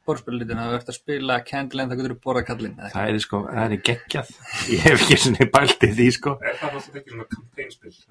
borðspilalitin 0.09 0.61
að 0.63 0.69
þú 0.71 0.77
ert 0.79 0.91
að 0.93 0.97
spila 0.99 1.39
Candle 1.47 1.85
en 1.85 1.93
það 1.93 2.01
getur 2.03 2.15
borða 2.27 2.43
kallin 2.49 2.77
eða 2.79 2.91
það 2.93 3.13
er 3.13 3.23
sko, 3.25 3.41
það 3.49 3.65
er 3.77 3.83
geggjað. 3.89 4.35
Ég 4.73 4.85
hef 4.87 5.05
ekki 5.07 5.19
svona 5.25 5.49
bælt 5.57 5.87
í 5.87 5.91
því 5.97 6.07
sko. 6.19 6.35
Er 6.43 6.61
það 6.61 6.77
alltaf 6.79 7.01
ekki 7.01 7.15
svona 7.15 7.27
kampænspil? 7.33 7.95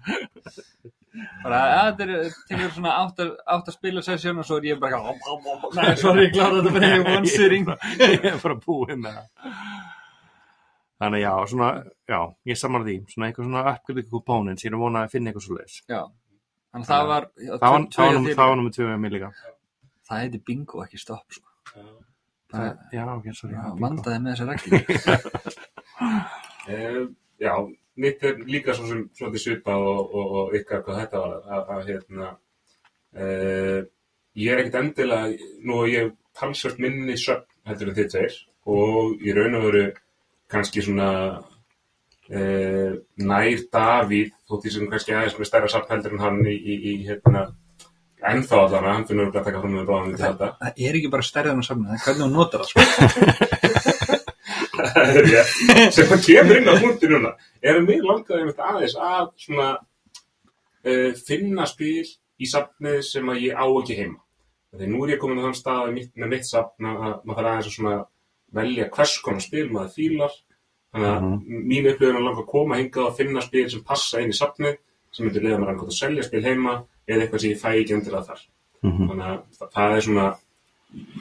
Bara 1.43 1.61
að 1.75 1.89
þetta 1.89 2.05
er 2.07 2.35
tekur 2.49 2.75
svona 2.77 2.97
átt 3.01 3.23
að, 3.25 3.31
að 3.51 3.71
spila 3.75 4.03
sesjón 4.07 4.43
og 4.43 4.47
svo 4.47 4.61
er 4.61 4.69
ég 4.71 4.83
bara 4.83 5.01
eitthvað, 5.11 5.65
Nei, 5.75 5.95
sorry, 5.99 6.27
ég 6.29 6.37
klára 6.37 6.61
þetta 6.61 6.75
bara 6.77 6.91
í 6.91 7.01
one 7.17 7.33
sitting 7.33 7.73
ég 8.05 8.29
er 8.31 8.39
bara 8.43 8.59
búin 8.63 9.03
með 9.03 9.19
það. 9.19 9.57
Þannig 11.01 11.17
að 11.17 11.25
já, 11.25 11.33
svona 11.49 11.69
já, 12.13 12.19
ég 12.51 12.59
samar 12.61 12.83
því, 12.85 12.97
svona 13.09 13.31
eitthvað 13.31 13.47
svona 13.49 13.73
uppgöðu 13.73 14.03
components, 14.11 14.65
ég 14.67 14.71
er 14.71 14.77
að 14.77 14.83
vona 14.85 15.05
að 15.07 15.15
finna 15.15 15.31
eitthvað 15.31 15.47
svo 15.47 15.57
leis 15.57 15.79
Já, 15.89 16.01
þannig 16.71 16.85
að 16.85 16.91
það 16.93 17.07
var 17.11 17.27
það 17.37 17.75
var- 17.75 17.89
það 17.97 18.15
það 18.41 18.71
tvö 18.77 18.87
með 18.91 19.01
mig 19.05 19.15
líka. 19.17 19.31
Það 20.11 20.23
heiti 20.25 20.43
bingo, 20.47 20.85
ekki 20.85 20.99
stopp 21.01 21.37
sko. 21.37 21.49
Það 22.51 22.67
já, 22.93 23.03
ok, 23.15 23.27
sorry 23.35 23.55
já, 23.55 23.63
bingo. 23.63 23.81
vandaði 23.85 24.23
með 24.25 24.33
þessar 24.35 24.49
reglur. 24.55 25.57
Eh, 26.71 27.07
já, 27.41 27.53
mitt 27.97 28.23
er 28.23 28.37
líka 28.47 28.75
svo 28.77 28.87
sem 28.87 29.01
svolítið 29.17 29.43
svipað 29.43 29.87
og, 29.91 30.13
og, 30.15 30.35
og 30.41 30.55
ykkar 30.59 30.83
hvað 30.85 30.99
þetta 31.01 31.23
var 31.23 31.33
að, 31.57 31.71
að 31.75 31.89
hérna 31.89 32.29
uh, 33.17 33.79
ég 34.39 34.53
er 34.53 34.61
ekkert 34.63 34.79
endilega 34.83 35.49
nú 35.67 35.81
ég 35.91 36.13
talsvört 36.37 36.79
minni 36.85 37.17
söfn 37.21 37.49
heldur 37.69 37.91
en 37.91 37.97
þitt 37.99 38.15
segir 38.17 38.37
og 38.71 39.25
í 39.25 39.35
raun 39.37 39.57
og 39.59 39.67
veru 39.67 39.85
kannski 40.53 40.85
svona 40.85 41.09
uh, 42.35 42.93
nær 43.31 43.65
Davíð 43.73 44.31
þótt 44.49 44.65
því 44.65 44.75
sem 44.75 44.93
kannski 44.93 45.17
aðeins 45.17 45.39
með 45.39 45.51
stærra 45.51 45.73
söfn 45.73 45.93
heldur 45.95 46.17
en 46.17 46.25
hann 46.25 46.41
í, 46.47 46.57
í, 46.57 46.79
í 46.93 46.95
hérna 47.09 47.49
ennþá 48.31 48.63
allan 48.65 48.87
að 48.87 48.95
hann 48.95 49.07
finnur 49.09 49.31
að 49.31 49.37
taka 49.39 49.63
fram 49.63 49.77
með 49.77 49.87
bráðan 49.89 50.15
til 50.15 50.25
þetta 50.25 50.51
Það 50.61 50.83
er 50.87 50.99
ekki 50.99 51.13
bara 51.13 51.29
stærðan 51.29 51.63
að 51.63 51.69
samna, 51.71 51.91
það 51.91 51.97
er 51.97 52.05
hvernig 52.07 52.25
þú 52.25 52.31
notar 52.35 52.65
það 52.65 52.71
sko. 52.71 52.81
Það 54.81 55.11
er 55.21 55.27
rétt. 55.27 55.93
sem 55.93 56.07
það 56.09 56.23
kemur 56.25 56.59
inn 56.59 56.71
á 56.73 56.75
punkti 56.81 57.09
núna 57.11 57.31
er 57.61 57.77
að 57.77 57.87
mér 57.87 58.07
langaði 58.09 58.41
einmitt 58.41 58.63
aðeins 58.65 58.95
að 58.97 59.27
svona 59.43 59.67
uh, 59.77 61.11
finna 61.27 61.67
spil 61.69 62.07
í 62.41 62.49
safnið 62.49 63.03
sem 63.07 63.29
að 63.29 63.43
ég 63.45 63.61
á 63.61 63.65
ekki 63.69 63.99
heima 63.99 64.21
þegar 64.73 64.93
nú 64.93 65.03
er 65.05 65.13
ég 65.15 65.21
komin 65.21 65.43
á 65.43 65.45
þann 65.49 65.59
stað 65.59 65.93
með 65.93 66.33
mitt 66.33 66.49
safn 66.49 66.89
að 66.89 67.03
maður 67.29 67.37
þarf 67.37 67.51
aðeins 67.51 67.69
að 67.69 67.77
svona 67.77 67.97
velja 68.61 68.89
hvers 68.97 69.17
konar 69.25 69.45
spil 69.45 69.67
maður 69.75 69.95
fílar 69.99 70.37
þannig 70.95 71.11
að 71.11 71.67
mín 71.71 71.89
upplifun 71.91 72.19
er 72.19 72.25
langa 72.25 72.43
að 72.43 72.51
koma 72.51 72.79
hingað 72.81 73.09
og 73.09 73.19
finna 73.19 73.43
spil 73.45 73.67
sem 73.71 73.83
passa 73.87 74.23
inn 74.23 74.33
í 74.33 74.37
safnið 74.37 74.79
sem 75.15 75.27
myndir 75.27 75.45
leiða 75.45 75.59
mér 75.63 75.73
að 75.75 75.93
selja 75.95 76.27
spil 76.27 76.43
heima 76.45 76.77
eða 77.07 77.25
eitthvað 77.25 77.43
sem 77.43 77.53
ég 77.53 77.61
fæ 77.61 77.69
ekki 77.73 77.97
endilega 77.97 78.29
þar. 78.31 78.47
Þannig 78.81 79.27
að 79.27 79.41
það, 79.75 79.95
er 79.97 80.05
svona 80.07 80.27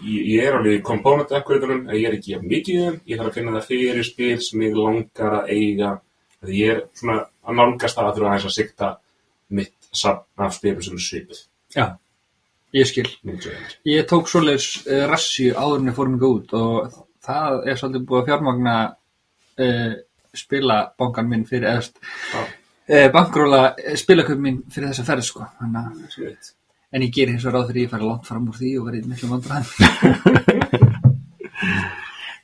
ég, 0.06 0.22
ég 0.36 0.46
er 0.46 0.58
alveg 0.60 0.78
í 0.78 0.84
component 0.90 1.34
akkurátunum 1.40 1.88
en 1.88 1.98
ég 1.98 2.08
er 2.10 2.18
ekki 2.18 2.36
jafn 2.36 2.52
mikið 2.52 2.84
þeim. 2.84 3.00
Ég 3.10 3.20
þarf 3.20 3.32
að 3.32 3.40
finna 3.40 3.56
það 3.58 3.70
fyrir 3.72 4.08
spil 4.08 4.36
sem 4.46 4.66
ég 4.66 4.78
langar 4.78 5.38
að 5.42 5.52
eiga. 5.56 5.94
Því 6.40 6.60
ég 6.62 6.76
er 6.76 6.84
svona 6.96 7.18
að 7.44 7.60
nálgast 7.60 8.00
það 8.00 8.10
að 8.10 8.20
þurfa 8.20 8.30
aðeins 8.30 8.50
að 8.50 8.56
sikta 8.56 8.92
mitt 9.60 9.90
safn 9.90 10.46
af 10.46 10.56
spilum 10.56 10.86
sem 10.86 11.00
er 11.00 11.06
svipuð. 11.06 11.42
Já, 11.76 11.86
ég 12.78 12.90
skil. 12.90 13.10
ég 13.90 14.08
tók 14.10 14.30
svoleiðis 14.30 14.70
uh, 14.86 15.04
rassi 15.10 15.50
áður 15.52 15.82
en 15.82 15.92
ég 15.92 15.98
fór 15.98 16.14
mig 16.14 16.26
út 16.30 16.56
og 16.58 16.96
það 17.26 17.68
er 17.68 17.82
svolítið 17.82 18.08
búið 18.08 18.22
að 18.22 18.30
fjármagna 18.30 18.76
uh, 19.60 19.94
spilabankan 20.36 21.28
minn 21.30 21.46
fyrir 21.50 21.68
eðast 21.74 22.00
Já. 22.34 22.42
uh, 22.44 23.08
bankróla 23.16 23.62
spilaköp 24.00 24.40
minn 24.42 24.62
fyrir 24.72 24.92
þessa 24.94 25.06
ferð 25.10 25.26
sko. 25.30 25.48
Svipuð. 26.14 26.54
en 26.94 27.04
ég 27.06 27.12
gerir 27.14 27.36
hins 27.36 27.46
vegar 27.46 27.60
ráð 27.60 27.68
fyrir 27.74 27.86
ég 27.88 27.92
fara 27.92 28.08
langt 28.10 28.26
fram 28.30 28.48
úr 28.50 28.56
því 28.58 28.72
og 28.80 28.88
verið 28.90 29.10
miklu 29.12 29.28
vandræðum. 29.30 29.70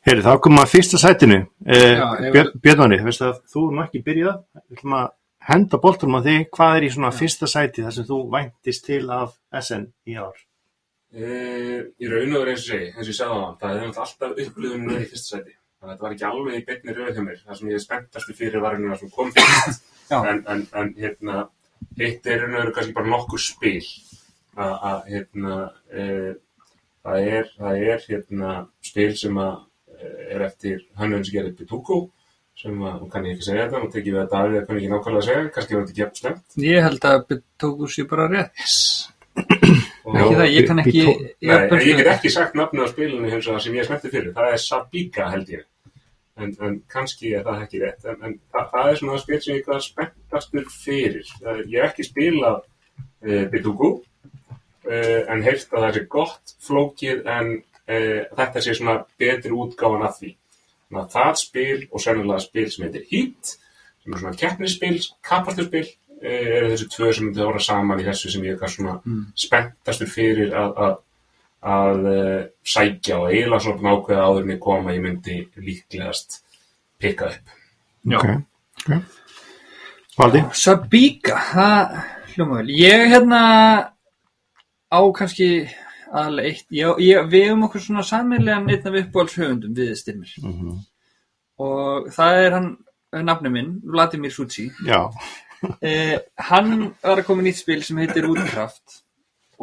Heyri, 0.06 0.22
þá 0.22 0.36
komum 0.44 0.62
að 0.62 0.70
fyrsta 0.76 1.00
sætinu. 1.02 1.38
Eh, 1.66 1.96
Já, 1.98 2.06
ef- 2.28 2.34
Björn, 2.36 2.50
Björnváni, 2.62 3.00
veistu 3.08 3.26
að 3.26 3.40
þú 3.50 3.62
er 3.70 3.74
nú 3.74 3.82
ekki 3.88 4.02
byrjað. 4.06 4.36
Við 4.70 4.76
ætlum 4.78 4.94
að 5.00 5.08
henda 5.50 5.80
boltunum 5.82 6.18
á 6.22 6.26
þig. 6.28 6.44
Hvað 6.54 6.76
er 6.78 6.86
í 6.86 6.92
svona 6.94 7.12
fyrsta 7.16 7.50
sæti 7.50 7.86
þar 7.88 7.96
sem 7.96 8.06
þú 8.12 8.20
væntist 8.36 8.86
til 8.86 9.02
af 9.16 9.34
SN 9.64 9.88
í 10.06 10.18
ár? 10.22 10.38
Uh, 11.16 11.82
í 11.98 12.06
raun 12.12 12.36
og 12.36 12.42
veru 12.44 12.52
eins 12.54 12.66
og 12.66 12.70
segi, 12.70 12.92
eins 12.92 13.08
og 13.08 13.14
ég 13.14 13.18
sagði 13.18 13.34
á 13.34 13.42
það, 13.42 13.54
það 13.62 13.76
er 13.76 13.86
alltaf 13.88 14.32
upplifun 14.46 14.86
með 14.86 15.02
í 15.02 15.10
fyrsta 15.14 15.30
sæti. 15.40 15.54
Þannig 15.86 15.94
að 15.94 15.98
þetta 16.00 16.06
var 16.06 16.14
ekki 16.16 16.26
alveg 16.28 16.56
í 16.58 16.64
beinni 16.66 16.94
röð 16.98 17.10
hjá 17.14 17.24
mér. 17.26 17.42
Það 17.46 17.58
sem 17.58 17.68
ég 17.70 17.76
er 17.78 17.82
spenntastu 17.84 18.34
fyrir 18.34 18.62
var 18.64 18.76
einhverja 18.76 18.96
sem 19.02 19.12
kom 19.14 19.36
fyrst. 19.36 19.84
En, 20.06 20.44
en, 20.54 20.60
en 20.78 20.90
hérna, 20.94 21.36
hitt 21.98 22.28
er 22.30 22.44
og 22.46 22.52
veru 22.54 22.74
kannski 22.76 22.94
bara 22.94 23.10
nokkur 23.10 23.42
spil. 23.42 23.88
Að, 24.54 25.00
hérna, 25.10 25.56
uh, 25.98 26.28
það 27.02 27.30
er, 27.32 27.50
það 27.58 27.86
er 27.90 28.06
hérna, 28.12 28.52
spil 28.86 29.16
sem 29.18 29.40
að, 29.42 29.56
uh, 29.96 30.20
er 30.36 30.46
eftir 30.46 30.84
Hannun 31.02 31.26
sem 31.26 31.40
gerir 31.40 31.56
Bituko, 31.58 32.00
sem 32.62 32.78
að, 32.86 33.02
hún 33.02 33.12
kann 33.16 33.26
ég 33.26 33.34
ekki 33.34 33.48
segja 33.48 33.66
þetta, 33.66 33.82
hún 33.82 33.94
tekið 33.98 34.14
við 34.14 34.22
að 34.22 34.32
Davíð 34.36 34.60
að 34.62 34.70
kann 34.70 34.82
ekki 34.84 34.94
nákvæmlega 34.94 35.24
að 35.24 35.28
segja, 35.32 35.50
kannski 35.58 35.78
var 35.78 35.84
þetta 35.88 35.96
ekki 35.96 36.06
eftir 36.06 36.24
slemt. 36.24 36.58
Ég 36.70 36.86
held 36.86 37.10
að 37.10 37.38
tóku 37.66 37.90
sér 37.96 38.10
bara 38.14 38.32
rétt. 38.36 38.62
Yes. 38.62 38.80
Ekki 40.16 40.36
það, 40.38 40.50
ég 40.54 40.68
kann 40.70 40.80
ekki... 40.84 41.06
Nei, 41.50 41.80
ég 41.82 41.98
get 41.98 42.10
ekki 42.14 42.30
sagt 42.32 42.54
nafnið 42.56 42.86
á 42.86 42.88
spilinu 42.94 43.32
hins 43.32 43.48
vegar 43.50 43.64
sem 43.64 43.74
ég 43.74 43.82
er 43.82 43.88
smettið 43.90 44.14
fyrir. 44.14 44.36
Það 44.38 44.54
er 44.54 44.62
Sabika 44.62 45.32
held 45.34 45.50
ég. 45.52 45.66
En, 46.36 46.52
en 46.68 46.80
kannski 46.92 47.32
er 47.38 47.46
það 47.46 47.62
ekki 47.64 47.82
rétt. 47.82 48.08
En, 48.12 48.18
en 48.28 48.34
það, 48.52 48.66
það 48.74 48.90
er 48.90 48.98
svona 49.00 49.20
spil 49.22 49.42
sem 49.44 49.56
ég 49.56 49.70
var 49.72 49.84
spenntastur 49.84 50.66
fyrir. 50.74 51.30
Það, 51.40 51.62
ég 51.72 51.78
hef 51.80 51.94
ekki 51.94 52.08
spilað 52.10 52.58
uh, 52.66 53.46
Bitugu 53.54 53.92
uh, 53.94 55.22
en 55.32 55.46
heilt 55.46 55.72
að 55.72 55.86
það 55.86 55.94
sé 55.96 56.04
gott 56.18 56.56
flókið 56.68 57.30
en 57.38 57.54
uh, 57.56 58.22
þetta 58.42 58.66
sé 58.66 58.76
svona 58.76 58.98
betri 59.22 59.54
útgáfan 59.56 60.08
af 60.10 60.20
því. 60.20 60.34
Þannig 60.86 61.04
að 61.06 61.14
það 61.16 61.38
spil 61.42 61.78
og 61.90 62.04
sennilega 62.04 62.44
spil 62.44 62.68
sem 62.74 62.88
heitir 62.88 63.08
Heat 63.14 63.56
sem 64.06 64.14
er 64.14 64.22
svona 64.22 64.38
keppnisspil, 64.38 65.00
kapasturspil 65.26 65.88
eru 66.26 66.70
þessi 66.72 66.88
tvö 66.94 67.10
sem 67.14 67.28
myndi 67.28 67.44
ára 67.44 67.62
saman 67.62 68.02
í 68.02 68.06
þessu 68.06 68.32
sem 68.34 68.46
ég 68.46 68.62
er 68.62 68.72
svona 68.72 69.00
spenntastur 69.40 70.10
fyrir 70.10 70.54
að, 70.56 70.72
að, 70.86 70.96
að 71.66 72.08
uh, 72.12 72.42
sækja 72.66 73.20
og 73.20 73.30
eiginlega 73.32 73.64
svona 73.64 73.80
búin 73.80 73.92
að 73.92 74.00
ákveða 74.00 74.26
áður 74.26 74.44
en 74.44 74.54
ég 74.54 74.60
koma 74.66 74.96
ég 74.96 75.04
myndi 75.06 75.38
líklegast 75.58 76.42
pikka 77.02 77.32
upp. 77.32 77.56
Já. 78.06 78.18
Ok, 78.20 78.28
ok. 78.86 79.24
Valdi? 80.16 80.44
Sabíka, 80.56 81.40
það 81.52 81.96
hljóma 82.34 82.60
vel. 82.62 82.76
Ég 82.80 83.08
hérna 83.12 83.42
á 84.88 85.00
kannski 85.18 85.50
aðalega 86.12 86.52
eitt. 86.52 86.68
Ég, 86.72 87.02
ég, 87.04 87.32
við 87.32 87.48
hefum 87.50 87.66
okkur 87.68 87.84
svona 87.84 88.06
sammeðlegan 88.08 88.70
einn 88.72 88.92
af 88.92 89.00
uppbóls 89.02 89.36
höfundum 89.40 89.74
við 89.76 89.96
styrmir. 90.00 90.36
Mhm. 90.44 90.78
Og 91.66 92.12
það 92.16 92.42
er 92.44 92.56
hann, 92.58 92.70
nafni 93.26 93.52
minn, 93.52 93.74
Vladimir 93.84 94.32
Succi. 94.32 94.70
Já. 94.88 95.10
Eh, 95.82 96.20
hann 96.50 96.92
var 97.02 97.22
að 97.22 97.28
koma 97.28 97.42
í 97.42 97.48
nýtt 97.48 97.64
spil 97.64 97.82
sem 97.84 97.98
heitir 97.98 98.28
Woodcraft 98.28 99.02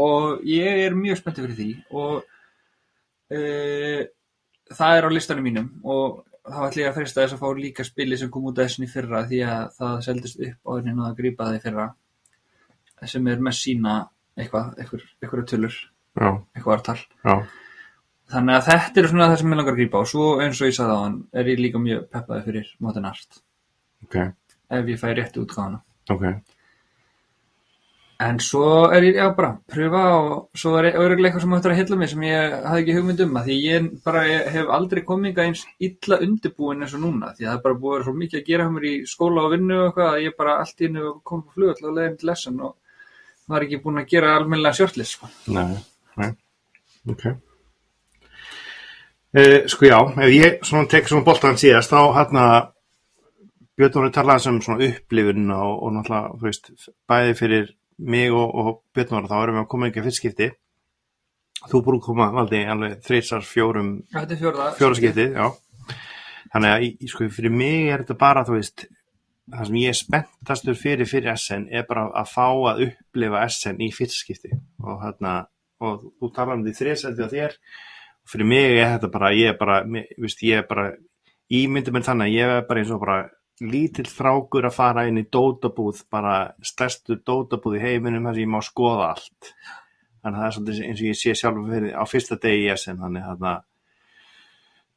og 0.00 0.44
ég 0.48 0.82
er 0.86 0.94
mjög 0.96 1.20
spenntið 1.20 1.46
fyrir 1.46 1.58
því 1.60 1.70
og 2.02 2.22
eh, 3.32 4.04
það 4.72 4.98
er 4.98 5.08
á 5.08 5.10
listanum 5.12 5.44
mínum 5.46 5.68
og 5.84 6.22
það 6.42 6.58
var 6.58 6.68
allir 6.70 6.88
að 6.88 6.96
frista 6.98 7.22
þess 7.22 7.36
að 7.36 7.42
fá 7.42 7.48
líka 7.58 7.84
spili 7.86 8.18
sem 8.18 8.30
kom 8.32 8.46
út 8.50 8.58
af 8.58 8.66
þessin 8.68 8.86
í 8.86 8.90
fyrra 8.90 9.24
því 9.30 9.42
að 9.46 9.66
það 9.78 9.98
seldist 10.06 10.40
upp 10.48 10.60
á 10.66 10.70
henni 10.78 10.94
að 11.06 11.18
grípa 11.20 11.48
það 11.48 11.58
í 11.58 11.62
fyrra 11.66 11.88
sem 13.12 13.26
er 13.32 13.42
með 13.42 13.58
sína 13.58 13.96
eitthvað, 14.38 14.72
eitthvað, 14.78 15.04
eitthvað 15.20 15.46
tölur, 15.50 15.76
Já, 16.16 16.28
eitthvað 16.54 16.72
vartal 16.72 16.96
já. 17.02 17.34
þannig 18.32 18.56
að 18.58 18.66
þetta 18.70 19.00
er 19.02 19.08
svona 19.10 19.28
það 19.30 19.38
sem 19.42 19.52
ég 19.54 19.58
langar 19.60 19.74
að 19.74 19.80
grípa 19.80 20.02
og 20.02 20.10
svo 20.12 20.26
eins 20.42 20.60
og 20.62 20.70
ég 20.70 20.76
sagði 20.78 20.96
á 20.96 21.02
hann 21.02 21.16
er 21.32 21.50
ég 21.52 21.62
líka 21.62 21.82
mjög 21.82 22.04
peppaði 22.12 22.44
fyrir 22.46 22.70
Modern 22.84 23.08
Art. 23.10 23.40
Ok, 24.06 24.16
ef 24.78 24.90
ég 24.92 25.00
fæ 25.02 25.08
rétti 25.18 25.42
útgáðana 25.42 25.82
ok. 26.14 26.24
En 28.22 28.38
svo 28.44 28.66
er 28.92 29.06
ég, 29.06 29.16
já 29.16 29.30
bara, 29.34 29.54
pröfa 29.72 30.02
og 30.14 30.58
svo 30.58 30.74
er 30.78 30.90
öruglega 30.92 31.32
eitthvað 31.32 31.44
sem 31.44 31.54
hættur 31.56 31.72
að 31.72 31.78
hylla 31.80 31.96
mig 31.98 32.10
sem 32.12 32.24
ég 32.26 32.56
hafði 32.68 32.82
ekki 32.82 32.96
hugmynd 32.98 33.22
um 33.24 33.38
að 33.40 33.48
því 33.48 33.56
ég 33.62 33.86
bara 34.04 34.24
ég 34.28 34.50
hef 34.56 34.72
aldrei 34.76 35.00
komið 35.08 35.40
eins 35.46 35.62
illa 35.88 36.18
undirbúin 36.26 36.84
eins 36.84 36.94
og 36.98 37.02
núna 37.02 37.32
því 37.32 37.48
það 37.48 37.56
er 37.56 37.62
bara 37.64 37.78
búið 37.80 37.92
að 37.92 37.96
vera 37.96 38.06
svo 38.08 38.14
mikið 38.20 38.40
að 38.40 38.50
gera 38.50 38.66
hjá 38.66 38.74
mér 38.76 38.86
í 38.90 38.94
skóla 39.12 39.46
og 39.46 39.54
vinnu 39.54 39.78
og 39.78 39.86
eitthvað 39.88 40.10
að 40.10 40.26
ég 40.26 40.36
bara 40.42 40.58
allt 40.62 40.82
í 40.82 40.88
hennu 40.88 41.14
kom 41.30 41.42
på 41.46 41.56
flugall 41.56 41.88
og 41.88 41.96
leiðin 41.96 42.18
til 42.20 42.30
lesson 42.30 42.60
og 42.68 42.76
var 43.52 43.66
ekki 43.66 43.80
búin 43.82 44.02
að 44.02 44.10
gera 44.12 44.36
almennilega 44.36 44.78
sjörtlis 44.78 45.16
sko. 45.16 45.30
Nei, 45.56 45.66
nei. 46.20 46.30
Ok. 47.10 47.26
Uh, 49.32 49.58
sko 49.72 49.88
já, 49.88 49.98
ef 49.98 50.30
ég 50.36 50.62
svona 50.68 50.90
tek 50.92 51.08
svona 51.08 51.26
boltan 51.26 51.58
síðast, 51.58 51.90
þá 51.90 52.18
hérna 52.20 52.46
Björn 53.72 53.94
voru 53.96 54.10
talað 54.12 54.50
um 54.50 54.58
svona 54.60 54.84
upplifun 54.84 55.46
og, 55.56 55.70
og 55.86 55.94
náttúrulega, 55.94 56.34
þú 56.36 56.44
veist, 56.44 56.68
bæði 57.08 57.36
fyrir 57.38 57.70
mig 58.06 58.32
og, 58.34 58.54
og 58.58 58.70
Björn 58.96 59.12
voru, 59.16 59.28
þá 59.30 59.36
erum 59.42 59.58
við 59.58 59.62
að 59.64 59.68
koma 59.74 59.88
ekki 59.90 60.00
að 60.02 60.08
fyrstskipti. 60.08 60.48
Þú 61.62 61.80
búið 61.86 61.98
að 62.00 62.06
koma, 62.08 62.30
valdi, 62.34 62.62
alveg 62.66 62.96
þreysar 63.06 63.44
fjórum, 63.46 63.90
fjóra 64.80 64.96
skiptið, 64.98 65.36
já. 65.38 65.46
Þannig 66.52 66.72
að, 66.72 66.86
sko, 67.12 67.28
fyrir 67.32 67.54
mig 67.54 67.86
er 67.92 68.02
þetta 68.02 68.16
bara, 68.18 68.42
þú 68.48 68.56
veist, 68.58 68.84
það 69.52 69.68
sem 69.68 69.78
ég 69.82 69.92
er 69.92 69.98
spenntastur 69.98 70.76
fyrir 70.78 71.08
fyrir 71.10 71.32
SN 71.38 71.68
er 71.74 71.86
bara 71.88 72.08
að 72.18 72.28
fá 72.32 72.44
að 72.72 72.82
upplifa 72.88 73.44
SN 73.48 73.80
í 73.82 73.88
fyrstskipti 73.94 74.52
og 74.82 75.00
hérna, 75.04 75.32
og 75.82 76.02
þú 76.20 76.32
talar 76.36 76.58
um 76.58 76.64
því 76.66 76.74
þriðsætti 76.78 77.24
á 77.26 77.28
þér 77.32 77.56
og 77.56 78.32
fyrir 78.34 78.48
mig 78.52 78.76
er 78.82 78.92
þetta 78.96 79.10
bara, 79.14 79.30
ég 79.34 79.50
er 79.54 79.56
bara, 79.58 79.78
mér- 79.86 80.12
veist, 80.22 80.42
ég 80.46 80.60
er 80.62 80.66
bara, 80.68 80.90
ímyndi 81.52 81.94
mér 81.94 82.06
þannig 82.06 82.28
að 82.30 82.36
ég 82.36 82.52
er 82.58 82.66
bara 82.68 82.82
eins 82.84 82.92
og 82.94 83.00
bara 83.02 83.16
lítill 83.62 84.08
þrákur 84.08 84.68
að 84.68 84.76
fara 84.76 85.06
inn 85.08 85.20
í 85.20 85.26
dótabúð, 85.32 86.04
bara 86.12 86.36
stærstu 86.64 87.18
dótabúð 87.22 87.78
í 87.78 87.82
heiminum 87.84 88.28
þar 88.28 88.38
sem 88.38 88.44
ég 88.44 88.52
má 88.52 88.60
skoða 88.64 89.10
allt. 89.12 89.52
Þannig 90.22 90.38
að 90.38 90.42
það 90.42 90.48
er 90.48 90.56
svolítið 90.56 90.88
eins 90.88 91.02
og 91.02 91.08
ég 91.08 91.18
sé 91.18 91.36
sjálfur 91.38 91.70
fyrir 91.72 91.94
á 91.98 92.04
fyrsta 92.06 92.38
degi 92.42 92.66
í 92.66 92.72
SN, 92.76 93.02
þannig 93.02 93.28
þarna 93.28 93.54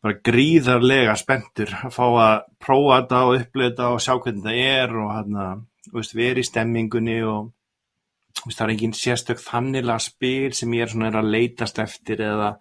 bara 0.05 0.21
gríðarlega 0.21 1.15
spenntur 1.17 1.71
að 1.79 1.93
fá 1.95 2.03
að 2.05 2.33
prófa 2.61 2.97
þetta 2.99 3.21
og 3.25 3.37
upplifa 3.39 3.69
þetta 3.71 3.87
og 3.89 4.03
sjá 4.05 4.11
hvernig 4.13 4.43
þetta 4.45 4.73
er 4.75 4.97
og 5.01 5.13
hérna, 5.15 5.45
veist, 5.95 6.13
vera 6.17 6.41
í 6.41 6.45
stemmingunni 6.45 7.15
og 7.25 7.47
veist, 8.43 8.59
það 8.59 8.65
er 8.67 8.73
engin 8.75 8.93
sérstök 8.99 9.41
þannilega 9.41 10.03
spil 10.05 10.51
sem 10.53 10.75
ég 10.77 10.85
er 10.85 11.07
er 11.09 11.17
að 11.21 11.31
leitast 11.33 11.81
eftir 11.81 12.21
eða, 12.21 12.51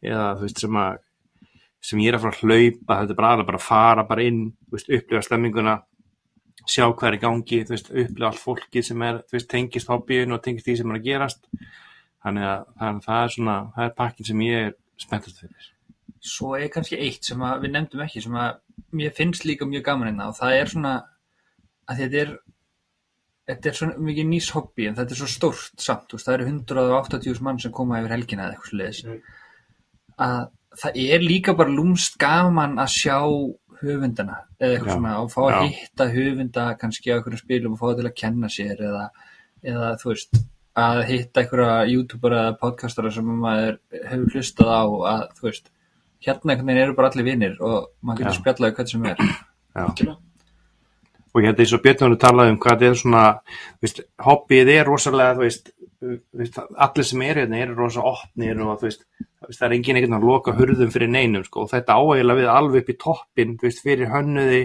eða 0.00 0.30
veist, 0.40 0.64
sem 0.64 0.80
að 0.80 1.02
sem 1.84 2.00
ég 2.00 2.12
er 2.12 2.16
að 2.18 2.24
fara 2.24 2.36
að 2.36 2.44
hlaupa, 2.44 2.96
þetta 3.00 3.12
er 3.14 3.18
bara 3.18 3.32
alveg 3.34 3.48
bara 3.50 3.60
að 3.60 3.66
fara 3.68 4.04
bara 4.08 4.24
inn, 4.24 4.38
þú 4.68 4.76
veist, 4.78 4.92
upplifa 4.96 5.24
stemminguna 5.26 5.74
sjá 6.64 6.86
hvað 6.86 7.08
er 7.10 7.16
í 7.18 7.20
gangi, 7.20 7.58
þú 7.68 7.74
veist, 7.74 7.90
upplifa 7.92 8.28
allt 8.30 8.40
fólkið 8.40 8.86
sem 8.88 9.02
er, 9.04 9.18
þú 9.28 9.36
veist, 9.36 9.50
tengist 9.52 9.90
hobbyinu 9.92 10.36
og 10.38 10.42
tengist 10.46 10.68
því 10.68 10.76
sem 10.80 10.94
er 10.94 10.98
að 11.00 11.08
gerast. 11.10 11.44
Þannig 12.24 12.46
að 12.48 12.62
það, 12.80 13.00
það 13.04 13.20
er 13.26 13.34
svona, 13.34 13.56
það 13.74 13.84
er 13.90 13.94
pakkin 13.98 14.28
sem 14.30 14.44
ég 14.46 14.62
er 14.70 14.72
spenntast 15.04 15.42
fyrir. 15.42 15.66
Svo 16.24 16.54
er 16.56 16.70
kannski 16.72 16.96
eitt 17.04 17.28
sem 17.28 17.42
að 17.44 17.66
við 17.66 17.74
nefndum 17.74 18.04
ekki 18.06 18.22
sem 18.24 18.38
að 18.40 18.54
mér 18.96 19.12
finnst 19.18 19.44
líka 19.44 19.68
mjög 19.68 19.84
gaman 19.90 20.08
einna 20.08 20.30
og 20.30 20.38
það 20.38 20.56
er 20.56 20.70
svona 20.72 20.92
að 21.84 22.00
þetta 22.00 22.20
er 22.22 22.30
þetta 23.44 23.68
er 23.68 23.76
svona 23.76 24.06
mikið 24.08 24.28
nýs 24.30 24.48
hobby 24.56 24.86
en 24.88 24.96
þetta 24.96 25.12
er 25.12 25.20
svo 25.20 25.28
stórt 25.28 25.84
samt, 25.84 26.06
þú 26.08 26.16
veist, 26.16 26.30
það 26.30 26.38
eru 26.38 26.46
180 26.48 27.42
mann 27.44 27.60
sem 27.60 27.74
koma 27.76 28.00
yfir 28.00 28.14
helgina 28.16 28.46
eða 28.46 28.56
eitthvað 28.56 28.72
sliðis 28.72 29.02
Mm. 29.04 29.20
að 30.24 30.40
það 30.80 30.98
er 31.04 31.24
líka 31.24 31.54
bara 31.58 31.72
lúmst 31.72 32.18
gaman 32.20 32.78
að 32.82 32.90
sjá 32.94 33.18
höfundana 33.84 34.40
eða 34.58 34.72
eitthvað 34.72 34.88
Já, 34.90 34.96
svona 34.96 35.14
og 35.20 35.30
fá 35.32 35.40
að 35.44 35.54
já. 35.54 35.68
hitta 35.76 36.08
höfunda 36.14 36.64
kannski 36.80 37.12
á 37.12 37.16
einhverjum 37.18 37.42
spilum 37.42 37.76
og 37.76 37.80
fá 37.80 37.86
það 37.90 38.00
til 38.00 38.08
að 38.10 38.18
kenna 38.22 38.50
sér 38.52 38.82
eða, 38.88 39.04
eða 39.74 39.92
þú 40.00 40.10
veist 40.12 40.42
að 40.84 41.00
hitta 41.10 41.42
einhverja 41.44 41.74
youtubera 41.92 42.42
eða 42.48 42.58
podcastara 42.62 43.12
sem 43.14 43.28
maður 43.44 43.76
hefur 43.92 44.34
hlustað 44.34 44.72
á 44.74 44.82
að 45.14 45.24
þú 45.38 45.48
veist 45.48 45.70
hérna 46.24 46.54
einhvern 46.54 46.70
veginn 46.70 46.82
eru 46.86 46.96
bara 46.98 47.10
allir 47.12 47.28
vinnir 47.28 47.58
og 47.60 47.90
maður 48.00 48.24
getur 48.24 48.32
Já. 48.32 48.40
spjallaði 48.40 48.76
hvað 48.78 48.90
sem 48.94 49.04
er 49.10 49.20
Algjörlega. 49.74 50.16
og 51.34 51.40
ég 51.42 51.48
held 51.50 51.62
eins 51.64 51.74
og 51.76 51.84
Björnur 51.84 52.18
talaði 52.24 52.54
um 52.54 52.58
hvað 52.62 52.80
þetta 52.80 52.90
er 52.90 53.00
svona 53.02 53.24
veist, 53.84 54.00
hobbyið 54.28 54.72
er 54.74 54.88
rosalega 54.88 55.38
veist, 55.42 55.70
veist, 56.32 56.58
allir 56.86 57.08
sem 57.10 57.22
er 57.28 57.42
hérna 57.42 57.62
eru 57.62 57.78
rosa 57.78 58.04
opnir 58.06 58.60
og 58.64 58.78
þú 58.80 58.88
veist 58.88 59.06
það 59.52 59.66
er 59.66 59.76
engin 59.76 60.00
einhvern 60.00 60.18
að 60.18 60.26
loka 60.30 60.54
hurðum 60.58 60.92
fyrir 60.94 61.12
neinum 61.12 61.44
sko, 61.46 61.64
og 61.64 61.72
þetta 61.72 61.98
áeiginlega 62.00 62.40
við 62.40 62.50
alveg 62.54 62.82
upp 62.84 62.92
í 62.92 62.98
toppin 63.04 63.54
fyrir 63.60 64.10
hönnuði 64.12 64.62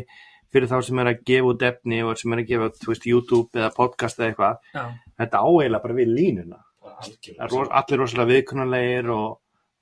fyrir 0.49 0.69
þá 0.71 0.79
sem 0.85 1.01
er 1.01 1.11
að 1.11 1.25
gefa 1.29 1.51
út 1.51 1.65
efni 1.67 1.99
og 2.05 2.17
sem 2.17 2.33
er 2.33 2.41
að 2.41 2.49
gefa 2.53 2.71
veist, 2.87 3.05
YouTube 3.09 3.59
eða 3.59 3.73
podcast 3.75 4.19
eða 4.19 4.31
eitthvað 4.31 4.55
Já, 4.73 4.85
þetta 5.21 5.43
áeiginlega 5.45 5.83
bara 5.83 5.99
við 5.99 6.15
línuna 6.15 6.63
ros, 6.79 7.69
allir 7.69 8.01
rosalega 8.01 8.31
viðkunnulegir 8.33 9.11
og, 9.13 9.27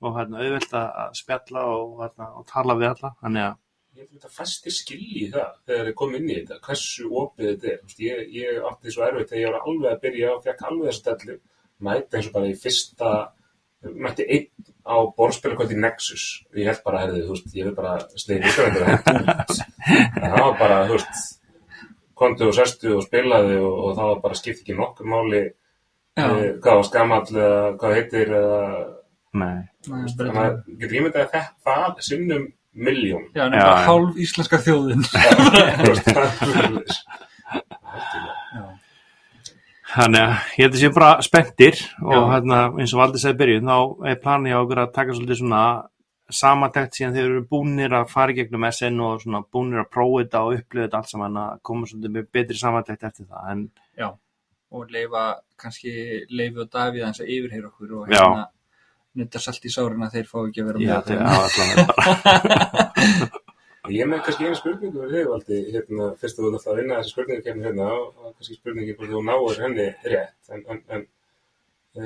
og 0.04 0.18
hérna, 0.18 0.42
auðvelt 0.42 0.76
að 0.82 1.16
spjalla 1.22 1.64
og, 1.72 1.96
hérna, 2.02 2.28
og 2.36 2.46
tala 2.50 2.76
við 2.78 2.92
alla 2.92 3.14
þannig 3.22 3.46
að 3.46 3.56
þetta 3.98 4.30
fæstir 4.30 4.74
skilji 4.74 5.24
í 5.24 5.28
það 5.32 5.54
þegar 5.66 5.90
ég 5.90 5.96
kom 5.98 6.14
inn 6.18 6.28
í 6.28 6.36
þetta, 6.36 6.58
hversu 6.66 7.08
opið 7.22 7.48
þetta 7.48 7.70
er. 7.70 7.78
Þú 7.78 7.88
veist, 7.88 8.02
Ég, 8.04 8.20
ég 8.36 8.68
átti 8.70 8.94
svo 8.94 9.04
erfitt 9.06 9.32
þegar 9.32 9.42
ég 9.42 9.54
var 9.54 9.66
alveg 9.72 9.90
að 9.90 10.02
byrja 10.04 10.34
og 10.34 10.44
fekk 10.44 10.64
alveg 10.68 10.90
þessu 10.90 11.04
dellu. 11.08 11.36
Mæti 11.88 12.18
eins 12.18 12.28
og 12.28 12.36
bara 12.36 12.50
í 12.50 12.56
fyrsta, 12.58 13.12
mætti 14.06 14.26
einn 14.36 14.68
á 14.88 14.96
borðspilakvöldi 15.18 15.76
Nexus. 15.78 16.24
Og 16.50 16.58
ég 16.62 16.70
held 16.72 16.80
bara, 16.86 17.02
herði, 17.04 17.22
þú 17.28 17.34
veist, 17.36 17.50
ég 17.54 17.68
vil 17.68 17.76
bara 17.76 17.98
slegið 18.16 18.48
ykkur 18.48 18.64
og 18.68 18.88
hendur 18.88 19.20
út. 19.22 19.58
En 19.92 20.24
það 20.32 20.40
var 20.42 20.56
bara, 20.64 20.78
þú 20.88 20.96
veist, 20.98 21.24
kontu 22.18 22.48
og 22.50 22.54
sestu 22.56 22.96
og 22.96 23.04
spilaði 23.06 23.56
og, 23.62 23.74
og 23.84 23.90
það 23.98 24.08
var 24.12 24.20
bara 24.24 24.38
skipt 24.40 24.64
ekki 24.64 24.74
nokkur 24.74 25.06
máli 25.06 25.42
já, 26.18 26.24
eh, 26.26 26.48
hvað 26.58 26.80
var 26.80 26.86
skamall 26.88 27.28
eða 27.30 27.60
hvað 27.78 27.94
heitir 27.94 28.32
eða 28.40 28.62
nei, 29.38 29.58
það 29.86 30.08
þannig 30.16 30.40
að 30.42 30.56
getur 30.80 30.96
ímyndað 30.98 31.22
að 31.22 31.30
það, 31.36 31.46
það 31.68 32.02
sinnum 32.08 32.48
miljón. 32.74 33.28
já, 33.36 33.38
Já, 33.38 33.44
nefnilega 33.52 33.70
já. 33.70 33.86
hálf 33.86 34.18
íslenska 34.24 34.58
þjóðin 34.66 35.06
veist, 35.86 36.10
það 36.10 36.24
er. 36.24 36.98
Já, 37.98 38.37
Þannig 39.88 40.20
að 40.20 40.32
ég 40.58 40.66
held 40.66 40.74
að 40.74 40.82
séum 40.82 40.96
bara 40.98 41.22
spenntir 41.24 41.78
og 42.04 42.12
Já. 42.12 42.18
hérna, 42.34 42.58
eins 42.76 42.92
og 42.92 43.00
Valdi 43.00 43.22
segði 43.22 43.38
byrjun 43.42 43.70
þá 43.70 44.08
er 44.10 44.18
planið 44.24 44.56
á 44.56 44.60
okkur 44.60 44.82
að 44.82 44.92
taka 44.98 45.16
svolítið 45.16 45.40
svona 45.40 45.62
samantækt 46.38 46.98
síðan 46.98 47.14
þeir 47.16 47.26
eru 47.30 47.44
búnir 47.48 47.94
að 47.96 48.10
fara 48.12 48.34
gegnum 48.36 48.66
SN 48.68 49.00
og 49.00 49.22
svona 49.22 49.40
búnir 49.48 49.80
að 49.80 49.90
prófa 49.96 50.22
þetta 50.22 50.42
og 50.44 50.58
upplifa 50.58 50.84
þetta 50.84 51.00
allt 51.00 51.12
saman 51.14 51.40
að 51.40 51.54
koma 51.64 51.88
svolítið 51.88 52.14
með 52.18 52.28
betri 52.36 52.60
samantækt 52.60 53.06
eftir 53.08 53.28
það 53.30 53.52
en 53.54 53.64
já 53.96 54.10
og 54.68 54.92
leifa, 54.92 55.24
kannski 55.56 55.92
leifi 56.28 56.60
og 56.60 56.68
Davíð 56.68 57.06
hans 57.06 57.22
að 57.24 57.32
yfirheyra 57.32 57.70
okkur 57.70 57.94
og 58.02 58.12
Já. 58.12 58.20
hérna 58.20 58.46
nutta 59.18 59.40
salt 59.40 59.64
í 59.64 59.72
sárin 59.72 60.04
að 60.04 60.18
þeir 60.18 60.28
fá 60.28 60.38
ekki 60.42 60.62
að 60.62 60.68
vera 60.68 60.82
já, 60.82 60.88
með 60.88 60.96
þetta 60.98 61.14
er 61.14 61.22
allan 61.32 61.88
bara 61.94 63.30
Ég 63.88 64.02
er 64.04 64.08
með 64.10 64.20
kannski 64.26 64.44
einu 64.48 64.56
spurningu 64.58 64.98
fyrir 65.00 65.14
þig, 65.14 65.28
Valdi, 65.32 65.58
hérna, 65.74 66.04
fyrst 66.20 66.36
þú 66.38 66.42
ert 66.48 66.56
alltaf 66.58 66.72
að 66.72 66.78
vinna 66.82 66.98
þessi 67.00 67.12
spurningu 67.14 67.44
kemur 67.46 67.64
hérna 67.68 67.86
og 67.94 68.02
kannski 68.36 68.54
spurningi 68.58 68.96
hvort 68.98 69.12
þú 69.14 69.20
náir 69.28 69.62
henni 69.64 69.86
rétt, 70.12 70.34
en, 70.52 70.60
en, 70.74 70.80
en 70.96 71.02
e, 71.96 71.98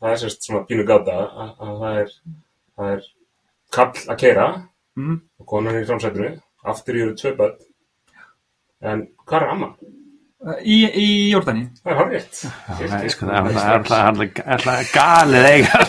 það 0.00 0.10
er 0.14 0.18
sérst 0.22 0.40
svona 0.48 0.62
pínu 0.70 0.84
gáta 0.88 1.14
að, 1.26 1.50
að 1.66 1.72
það 1.82 1.94
er, 2.04 2.10
það 2.78 2.88
er 2.94 3.00
kall 3.76 3.96
að 4.14 4.20
keira 4.24 4.46
mm, 4.96 5.16
og 5.42 5.44
konan 5.52 5.76
er 5.76 5.82
í 5.84 5.88
framsætinu, 5.90 6.30
aftur 6.72 6.96
í 6.98 7.00
eru 7.04 7.14
tvö 7.20 7.30
börn, 7.42 7.58
en 8.92 8.98
hvað 9.26 9.40
er 9.42 9.48
amma? 9.56 9.70
í, 10.62 10.78
í 10.86 11.06
Jordani 11.32 11.64
Það 11.80 11.90
er 11.90 11.96
hann 11.98 12.10
rétt. 12.12 12.36
Nei, 12.92 13.08
sko, 13.10 13.22
það. 13.26 13.36
er 13.36 13.42
alltaf- 13.72 13.90
það. 13.90 14.20
er 14.36 14.42
alltaf 14.54 14.78
galið 14.94 15.44
eiga 15.50 15.76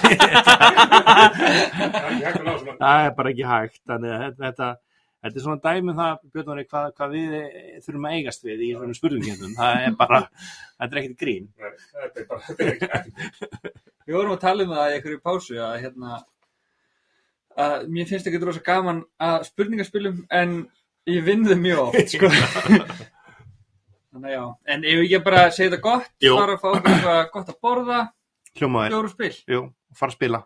það 2.82 3.06
er 3.06 3.12
bara 3.18 3.32
ekki 3.34 3.46
hægt 3.52 3.80
þannig 3.92 4.12
að 4.18 4.24
þetta, 4.42 4.68
þetta, 5.24 5.34
er 5.34 5.44
svona 5.44 5.62
dæmi 5.64 5.92
um 5.92 5.98
það 5.98 6.24
Björn 6.34 6.52
Orri, 6.54 6.64
hvað, 6.72 6.88
hvað 6.98 7.14
við 7.16 7.36
þurfum 7.86 8.08
að 8.10 8.16
eigast 8.18 8.48
við 8.48 8.64
í 8.68 8.70
svona 8.76 8.98
spurningum 8.98 9.54
það 9.58 9.84
er 9.88 9.98
bara, 10.00 10.20
þetta 10.78 10.88
er 10.90 11.02
ekkert 11.02 11.22
grín 11.24 11.48
Þetta 11.58 12.22
er 12.22 12.28
bara, 12.32 12.42
þetta 12.48 12.66
er 12.66 12.74
ekki 12.74 12.90
ekki. 13.00 13.72
Við 14.08 14.18
vorum 14.18 14.34
að 14.38 14.44
tala 14.46 14.66
um 14.68 14.74
það 14.78 14.90
í 14.90 14.98
einhverju 14.98 15.22
pásu 15.28 15.60
að 15.60 15.78
hérna 15.84 16.20
að 17.68 17.88
mér 17.92 18.10
finnst 18.12 18.30
ekki 18.30 18.42
rosa 18.46 18.66
gaman 18.66 19.04
að 19.28 19.38
spurningaspilum 19.50 20.20
en 20.42 20.58
ég 21.10 21.24
vinn 21.26 21.48
þau 21.48 21.58
mjög 21.64 21.82
oft 21.88 22.12
sko. 22.14 22.30
Þannig 24.18 24.30
að 24.30 24.36
já, 24.36 24.44
en 24.74 24.86
ef 24.94 25.02
ég 25.12 25.26
bara 25.26 25.48
segja 25.54 25.72
þetta 25.72 25.84
gott, 25.84 26.14
fara 26.24 26.54
að 26.56 26.62
fá 26.62 26.70
okkur 26.70 26.94
eitthvað 26.94 27.24
gott 27.34 27.50
að 27.52 27.58
borða, 27.66 27.98
hljómaður, 28.58 28.94
fjóru 28.94 29.12
spil. 29.12 29.34
jú, 29.56 29.64
fara 29.98 30.14
að 30.14 30.20
spila 30.20 30.44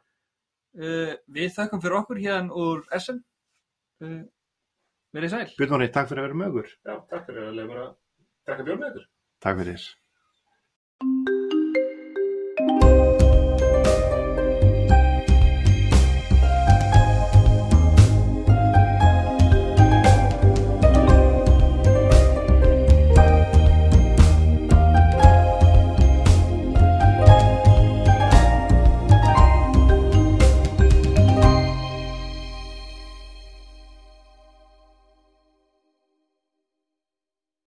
Uh, 0.72 1.18
við 1.28 1.50
þakkum 1.52 1.82
fyrir 1.84 1.98
okkur 1.98 2.20
hérna 2.24 2.56
úr 2.56 2.86
SM. 2.96 3.18
Uh, 4.00 4.22
verið 5.16 5.34
sæl. 5.36 5.48
Björn 5.60 5.76
Orri, 5.78 5.90
takk 5.96 6.12
fyrir 6.12 6.24
að 6.24 6.28
vera 6.30 6.40
með 6.42 6.52
okkur 6.52 6.70
Já, 6.72 6.94
takk 7.12 7.26
fyrir 7.30 7.48
að 7.48 7.58
leiða 7.58 7.70
mér 7.72 7.82
að 7.86 7.92
taka 8.52 8.68
björn 8.70 8.80
með 8.84 8.94
ykkur. 8.94 9.10
takk 9.48 9.60
fyrir 9.64 11.61